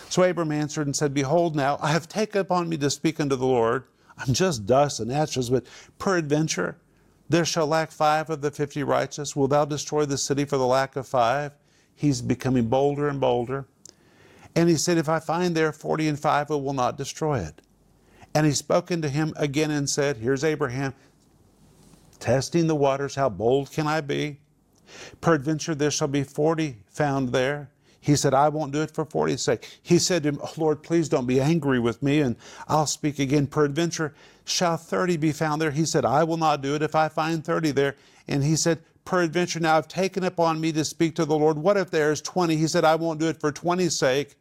So 0.08 0.22
Abram 0.22 0.52
answered 0.52 0.86
and 0.86 0.96
said, 0.96 1.14
Behold, 1.14 1.54
now 1.54 1.78
I 1.80 1.92
have 1.92 2.08
taken 2.08 2.40
upon 2.40 2.68
me 2.68 2.76
to 2.78 2.90
speak 2.90 3.20
unto 3.20 3.36
the 3.36 3.46
Lord. 3.46 3.84
I'm 4.18 4.34
just 4.34 4.66
dust 4.66 5.00
and 5.00 5.10
ashes, 5.10 5.50
but 5.50 5.64
peradventure 5.98 6.76
there 7.30 7.46
shall 7.46 7.66
lack 7.66 7.90
five 7.90 8.28
of 8.28 8.42
the 8.42 8.50
fifty 8.50 8.82
righteous. 8.82 9.34
Will 9.34 9.48
thou 9.48 9.64
destroy 9.64 10.04
the 10.04 10.18
city 10.18 10.44
for 10.44 10.58
the 10.58 10.66
lack 10.66 10.96
of 10.96 11.06
five? 11.06 11.52
he's 12.00 12.22
becoming 12.22 12.66
bolder 12.66 13.08
and 13.08 13.20
bolder. 13.20 13.66
And 14.56 14.70
he 14.70 14.76
said, 14.76 14.96
If 14.96 15.08
I 15.08 15.20
find 15.20 15.54
there 15.54 15.70
40 15.70 16.08
and 16.08 16.18
5, 16.18 16.50
I 16.50 16.54
will 16.54 16.72
not 16.72 16.96
destroy 16.96 17.40
it. 17.40 17.60
And 18.34 18.46
he 18.46 18.52
spoke 18.52 18.90
unto 18.90 19.08
him 19.08 19.34
again 19.36 19.70
and 19.70 19.88
said, 19.88 20.16
Here's 20.16 20.42
Abraham, 20.42 20.94
testing 22.18 22.68
the 22.68 22.74
waters, 22.74 23.16
how 23.16 23.28
bold 23.28 23.70
can 23.70 23.86
I 23.86 24.00
be? 24.00 24.40
Peradventure 25.20 25.74
there 25.74 25.90
shall 25.90 26.08
be 26.08 26.24
40 26.24 26.78
found 26.86 27.30
there. 27.30 27.70
He 28.00 28.16
said, 28.16 28.32
I 28.32 28.48
won't 28.48 28.72
do 28.72 28.80
it 28.80 28.90
for 28.90 29.04
40's 29.04 29.42
sake. 29.42 29.78
He 29.82 29.98
said 29.98 30.22
to 30.22 30.30
him, 30.30 30.38
oh, 30.42 30.52
Lord, 30.56 30.82
please 30.82 31.08
don't 31.08 31.26
be 31.26 31.40
angry 31.40 31.78
with 31.78 32.02
me, 32.02 32.20
and 32.20 32.36
I'll 32.66 32.86
speak 32.86 33.18
again. 33.18 33.46
Peradventure 33.46 34.14
shall 34.44 34.78
30 34.78 35.18
be 35.18 35.32
found 35.32 35.60
there. 35.60 35.70
He 35.70 35.84
said, 35.84 36.04
I 36.04 36.24
will 36.24 36.38
not 36.38 36.62
do 36.62 36.74
it 36.74 36.82
if 36.82 36.94
I 36.94 37.08
find 37.08 37.44
30 37.44 37.72
there. 37.72 37.96
And 38.26 38.42
he 38.42 38.56
said, 38.56 38.80
Peradventure, 39.04 39.60
now 39.60 39.76
I've 39.76 39.88
taken 39.88 40.24
upon 40.24 40.60
me 40.60 40.72
to 40.72 40.84
speak 40.84 41.14
to 41.16 41.24
the 41.24 41.36
Lord. 41.36 41.58
What 41.58 41.76
if 41.76 41.90
there's 41.90 42.22
20? 42.22 42.56
He 42.56 42.66
said, 42.66 42.84
I 42.84 42.94
won't 42.94 43.20
do 43.20 43.28
it 43.28 43.40
for 43.40 43.52
20's 43.52 43.98
sake. 43.98 44.36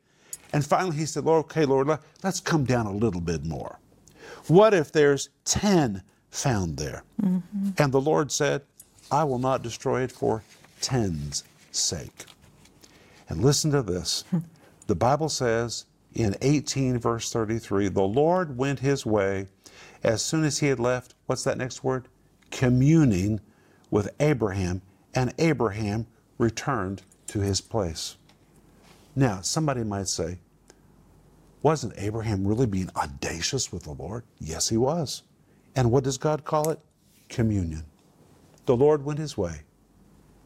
And 0.53 0.65
finally 0.65 0.97
he 0.97 1.05
said, 1.05 1.25
Lord, 1.25 1.45
okay, 1.45 1.65
Lord, 1.65 1.87
let, 1.87 2.01
us 2.23 2.39
come 2.39 2.65
down 2.65 2.85
a 2.85 2.91
little 2.91 3.21
bit 3.21 3.45
more. 3.45 3.79
What 4.47 4.73
if 4.73 4.91
there's 4.91 5.29
10 5.45 6.01
found 6.31 6.77
there? 6.77 7.03
Mm-hmm. 7.21 7.69
And 7.77 7.91
the 7.91 8.01
Lord 8.01 8.31
said, 8.31 8.63
I 9.11 9.23
will 9.23 9.39
not 9.39 9.63
destroy 9.63 10.01
it 10.01 10.11
for 10.11 10.43
10's 10.81 11.43
sake. 11.71 12.25
And 13.29 13.43
listen 13.43 13.71
to 13.71 13.81
this. 13.83 14.25
The 14.87 14.95
Bible 14.95 15.29
says 15.29 15.85
in 16.13 16.35
18, 16.41 16.97
verse 16.97 17.31
33, 17.31 17.89
the 17.89 18.01
Lord 18.01 18.57
went 18.57 18.79
his 18.79 19.05
way 19.05 19.47
as 20.03 20.21
soon 20.21 20.43
as 20.43 20.59
he 20.59 20.67
had 20.67 20.79
left, 20.79 21.13
what's 21.27 21.43
that 21.43 21.57
next 21.57 21.83
word? 21.83 22.07
Communing 22.49 23.39
with 23.91 24.09
Abraham, 24.19 24.81
and 25.13 25.33
Abraham 25.37 26.07
returned 26.37 27.03
to 27.27 27.39
his 27.39 27.61
place. 27.61 28.17
Now, 29.15 29.41
somebody 29.41 29.83
might 29.83 30.07
say, 30.07 30.39
wasn't 31.61 31.93
Abraham 31.97 32.47
really 32.47 32.65
being 32.65 32.89
audacious 32.95 33.71
with 33.71 33.83
the 33.83 33.91
Lord? 33.91 34.23
Yes, 34.39 34.69
he 34.69 34.77
was. 34.77 35.23
And 35.75 35.91
what 35.91 36.03
does 36.03 36.17
God 36.17 36.45
call 36.45 36.69
it? 36.71 36.79
Communion. 37.27 37.85
The 38.65 38.75
Lord 38.75 39.03
went 39.03 39.19
his 39.19 39.37
way 39.37 39.61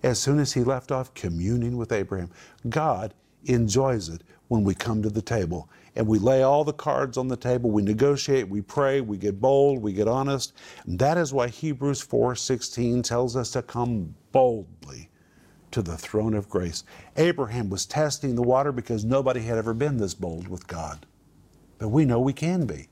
as 0.04 0.20
soon 0.20 0.40
as 0.40 0.54
he 0.54 0.64
left 0.64 0.92
off 0.92 1.14
communing 1.14 1.78
with 1.78 1.92
Abraham. 1.92 2.30
God 2.70 3.14
enjoys 3.46 4.10
it 4.10 4.22
when 4.50 4.64
we 4.64 4.76
come 4.76 5.02
to 5.02 5.10
the 5.10 5.22
table 5.22 5.70
and 5.96 6.08
we 6.08 6.20
lay 6.20 6.44
all 6.44 6.64
the 6.64 6.74
cards 6.74 7.18
on 7.18 7.28
the 7.28 7.38
table, 7.38 7.70
we 7.70 7.82
negotiate, 7.82 8.48
we 8.48 8.62
pray, 8.62 9.02
we 9.02 9.18
get 9.18 9.40
bold, 9.40 9.82
we 9.82 9.94
get 9.94 10.08
honest. 10.08 10.54
And 10.86 11.00
that 11.00 11.18
is 11.18 11.34
why 11.34 11.48
Hebrews 11.48 12.02
4:16 12.02 13.04
tells 13.04 13.36
us 13.36 13.52
to 13.52 13.62
come 13.62 14.16
boldly 14.32 15.10
to 15.72 15.82
the 15.82 15.98
throne 15.98 16.34
of 16.34 16.50
grace. 16.50 16.84
Abraham 17.18 17.70
was 17.70 17.86
testing 17.86 18.36
the 18.36 18.44
water 18.44 18.72
because 18.72 19.06
nobody 19.06 19.42
had 19.42 19.58
ever 19.58 19.74
been 19.74 19.98
this 19.98 20.14
bold 20.14 20.48
with 20.48 20.68
God. 20.68 21.06
But 21.80 21.90
we 21.90 22.06
know 22.06 22.20
we 22.20 22.34
can 22.34 22.66
be. 22.66 22.90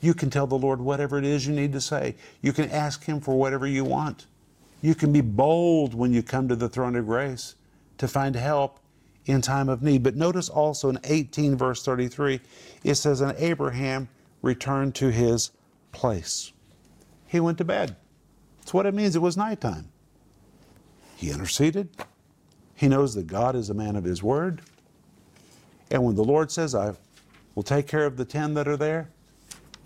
You 0.00 0.12
can 0.12 0.28
tell 0.28 0.46
the 0.46 0.58
Lord 0.58 0.80
whatever 0.80 1.18
it 1.18 1.24
is 1.24 1.46
you 1.46 1.54
need 1.54 1.72
to 1.72 1.80
say. 1.80 2.14
You 2.42 2.52
can 2.52 2.70
ask 2.70 3.04
Him 3.04 3.20
for 3.20 3.38
whatever 3.38 3.66
you 3.66 3.84
want. 3.84 4.26
You 4.84 4.94
can 4.94 5.14
be 5.14 5.22
bold 5.22 5.94
when 5.94 6.12
you 6.12 6.22
come 6.22 6.46
to 6.48 6.54
the 6.54 6.68
throne 6.68 6.94
of 6.94 7.06
grace 7.06 7.54
to 7.96 8.06
find 8.06 8.36
help 8.36 8.80
in 9.24 9.40
time 9.40 9.70
of 9.70 9.82
need. 9.82 10.02
But 10.02 10.14
notice 10.14 10.50
also 10.50 10.90
in 10.90 10.98
18, 11.04 11.56
verse 11.56 11.82
33, 11.82 12.38
it 12.82 12.96
says, 12.96 13.22
And 13.22 13.34
Abraham 13.38 14.10
returned 14.42 14.94
to 14.96 15.10
his 15.10 15.52
place. 15.92 16.52
He 17.26 17.40
went 17.40 17.56
to 17.56 17.64
bed. 17.64 17.96
That's 18.58 18.74
what 18.74 18.84
it 18.84 18.92
means. 18.92 19.16
It 19.16 19.22
was 19.22 19.38
nighttime. 19.38 19.88
He 21.16 21.30
interceded. 21.30 21.88
He 22.74 22.86
knows 22.86 23.14
that 23.14 23.26
God 23.26 23.56
is 23.56 23.70
a 23.70 23.74
man 23.74 23.96
of 23.96 24.04
his 24.04 24.22
word. 24.22 24.60
And 25.90 26.04
when 26.04 26.14
the 26.14 26.24
Lord 26.24 26.52
says, 26.52 26.74
I 26.74 26.92
will 27.54 27.62
take 27.62 27.86
care 27.86 28.04
of 28.04 28.18
the 28.18 28.26
10 28.26 28.52
that 28.52 28.68
are 28.68 28.76
there, 28.76 29.08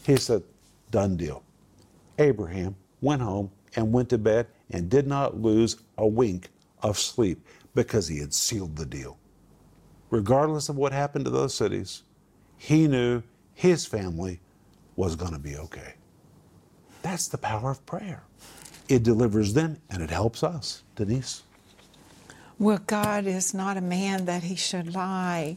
he 0.03 0.17
said, 0.17 0.43
Done 0.91 1.17
deal. 1.17 1.45
Abraham 2.19 2.75
went 3.01 3.23
home 3.23 3.53
and 3.77 3.93
went 3.93 4.09
to 4.09 4.19
bed 4.19 4.49
and 4.71 4.91
did 4.91 5.07
not 5.07 5.41
lose 5.41 5.77
a 5.97 6.07
wink 6.07 6.49
of 6.83 6.99
sleep 6.99 7.45
because 7.75 8.09
he 8.09 8.19
had 8.19 8.35
sealed 8.35 8.77
the 8.77 8.87
deal. 8.87 9.19
Regardless 10.11 10.69
of 10.69 10.77
what 10.77 10.93
happened 10.93 11.25
to 11.25 11.31
those 11.31 11.55
cities, 11.55 12.03
he 12.57 12.89
knew 12.89 13.23
his 13.55 13.87
family 13.87 14.41
was 14.97 15.17
going 15.17 15.33
to 15.33 15.39
be 15.39 15.57
okay. 15.57 15.95
That's 17.03 17.29
the 17.29 17.39
power 17.39 17.71
of 17.71 17.85
prayer. 17.87 18.25
It 18.89 19.03
delivers 19.03 19.55
them 19.55 19.79
and 19.91 20.03
it 20.03 20.11
helps 20.11 20.43
us. 20.43 20.83
Denise? 20.97 21.43
Well, 22.59 22.81
God 22.87 23.27
is 23.27 23.55
not 23.55 23.77
a 23.77 23.83
man 23.83 24.25
that 24.25 24.43
he 24.43 24.57
should 24.57 24.95
lie. 24.95 25.57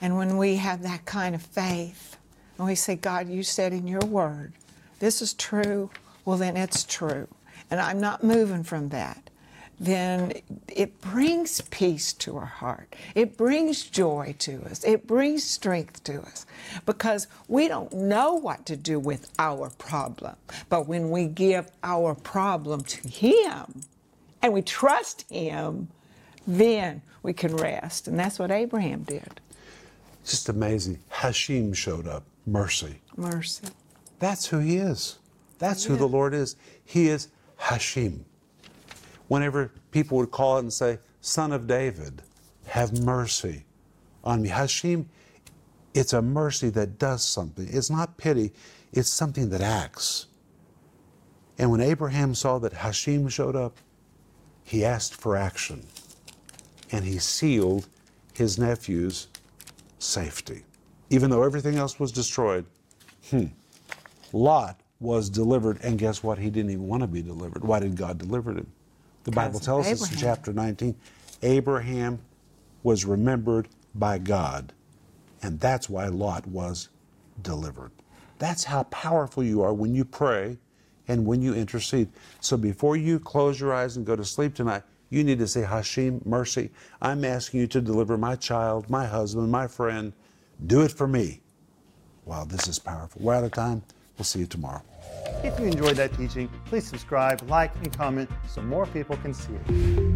And 0.00 0.16
when 0.16 0.36
we 0.36 0.56
have 0.56 0.82
that 0.82 1.04
kind 1.04 1.34
of 1.34 1.42
faith, 1.42 2.16
and 2.58 2.66
we 2.66 2.74
say, 2.74 2.96
God, 2.96 3.28
you 3.28 3.42
said 3.42 3.72
in 3.72 3.86
your 3.86 4.00
word, 4.00 4.52
this 4.98 5.22
is 5.22 5.32
true, 5.32 5.90
well, 6.24 6.36
then 6.36 6.56
it's 6.56 6.84
true 6.84 7.28
and 7.72 7.80
I'm 7.80 7.98
not 7.98 8.22
moving 8.22 8.64
from 8.64 8.90
that, 8.90 9.30
then 9.80 10.34
it 10.68 11.00
brings 11.00 11.62
peace 11.62 12.12
to 12.12 12.36
our 12.36 12.44
heart. 12.44 12.94
It 13.14 13.38
brings 13.38 13.84
joy 13.84 14.34
to 14.40 14.62
us. 14.66 14.84
It 14.84 15.06
brings 15.06 15.42
strength 15.42 16.04
to 16.04 16.20
us 16.20 16.44
because 16.84 17.28
we 17.48 17.68
don't 17.68 17.90
know 17.90 18.34
what 18.34 18.66
to 18.66 18.76
do 18.76 18.98
with 18.98 19.32
our 19.38 19.70
problem. 19.70 20.36
But 20.68 20.86
when 20.86 21.08
we 21.08 21.24
give 21.24 21.70
our 21.82 22.14
problem 22.14 22.82
to 22.82 23.08
Him 23.08 23.80
and 24.42 24.52
we 24.52 24.60
trust 24.60 25.24
Him, 25.30 25.88
then 26.46 27.00
we 27.22 27.32
can 27.32 27.56
rest. 27.56 28.06
And 28.06 28.18
that's 28.18 28.38
what 28.38 28.50
Abraham 28.50 29.04
did. 29.04 29.40
Just 30.26 30.50
amazing. 30.50 30.98
Hashem 31.08 31.72
showed 31.72 32.06
up. 32.06 32.24
Mercy. 32.46 33.00
Mercy. 33.16 33.68
That's 34.18 34.44
who 34.44 34.58
He 34.58 34.76
is. 34.76 35.18
That's 35.58 35.86
yeah. 35.86 35.92
who 35.92 35.96
the 35.96 36.08
Lord 36.08 36.34
is. 36.34 36.54
He 36.84 37.08
is 37.08 37.28
Hashem. 37.62 38.24
Whenever 39.28 39.72
people 39.92 40.18
would 40.18 40.32
call 40.32 40.56
it 40.56 40.60
and 40.60 40.72
say, 40.72 40.98
Son 41.20 41.52
of 41.52 41.68
David, 41.68 42.22
have 42.66 43.04
mercy 43.04 43.64
on 44.24 44.42
me. 44.42 44.48
Hashem, 44.48 45.08
it's 45.94 46.12
a 46.12 46.20
mercy 46.20 46.70
that 46.70 46.98
does 46.98 47.22
something. 47.22 47.68
It's 47.70 47.88
not 47.88 48.16
pity, 48.16 48.52
it's 48.92 49.08
something 49.08 49.48
that 49.50 49.60
acts. 49.60 50.26
And 51.56 51.70
when 51.70 51.80
Abraham 51.80 52.34
saw 52.34 52.58
that 52.58 52.72
Hashem 52.72 53.28
showed 53.28 53.54
up, 53.54 53.76
he 54.64 54.84
asked 54.84 55.14
for 55.14 55.36
action. 55.36 55.86
And 56.90 57.04
he 57.04 57.18
sealed 57.18 57.86
his 58.34 58.58
nephew's 58.58 59.28
safety. 60.00 60.64
Even 61.10 61.30
though 61.30 61.44
everything 61.44 61.76
else 61.76 62.00
was 62.00 62.10
destroyed, 62.10 62.66
hmm, 63.30 63.46
Lot 64.32 64.81
was 65.02 65.28
delivered, 65.28 65.78
and 65.82 65.98
guess 65.98 66.22
what? 66.22 66.38
He 66.38 66.48
didn't 66.48 66.70
even 66.70 66.86
want 66.86 67.02
to 67.02 67.06
be 67.06 67.22
delivered. 67.22 67.64
Why 67.64 67.80
did 67.80 67.96
God 67.96 68.18
deliver 68.18 68.52
him? 68.52 68.66
The 69.24 69.32
Bible 69.32 69.60
tells 69.60 69.86
us 69.86 70.10
in 70.10 70.18
chapter 70.18 70.52
19 70.52 70.94
Abraham 71.42 72.20
was 72.82 73.04
remembered 73.04 73.68
by 73.94 74.18
God, 74.18 74.72
and 75.42 75.60
that's 75.60 75.88
why 75.88 76.06
Lot 76.06 76.46
was 76.46 76.88
delivered. 77.42 77.90
That's 78.38 78.64
how 78.64 78.84
powerful 78.84 79.42
you 79.44 79.62
are 79.62 79.72
when 79.72 79.94
you 79.94 80.04
pray 80.04 80.58
and 81.08 81.26
when 81.26 81.42
you 81.42 81.54
intercede. 81.54 82.08
So 82.40 82.56
before 82.56 82.96
you 82.96 83.18
close 83.18 83.60
your 83.60 83.72
eyes 83.72 83.96
and 83.96 84.06
go 84.06 84.16
to 84.16 84.24
sleep 84.24 84.54
tonight, 84.54 84.82
you 85.10 85.22
need 85.22 85.38
to 85.40 85.46
say, 85.46 85.62
Hashem, 85.62 86.22
mercy, 86.24 86.70
I'm 87.00 87.24
asking 87.24 87.60
you 87.60 87.66
to 87.68 87.80
deliver 87.80 88.16
my 88.16 88.34
child, 88.34 88.88
my 88.88 89.06
husband, 89.06 89.50
my 89.50 89.66
friend. 89.66 90.12
Do 90.66 90.82
it 90.82 90.92
for 90.92 91.06
me. 91.06 91.40
Wow, 92.24 92.44
this 92.44 92.66
is 92.66 92.78
powerful. 92.78 93.20
We're 93.22 93.34
out 93.34 93.44
of 93.44 93.52
time. 93.52 93.82
We'll 94.16 94.24
see 94.24 94.40
you 94.40 94.46
tomorrow. 94.46 94.82
If 95.44 95.58
you 95.58 95.66
enjoyed 95.66 95.96
that 95.96 96.16
teaching, 96.16 96.48
please 96.66 96.86
subscribe, 96.86 97.42
like, 97.48 97.74
and 97.76 97.96
comment 97.96 98.30
so 98.46 98.62
more 98.62 98.86
people 98.86 99.16
can 99.16 99.34
see 99.34 99.54
it. 99.54 100.11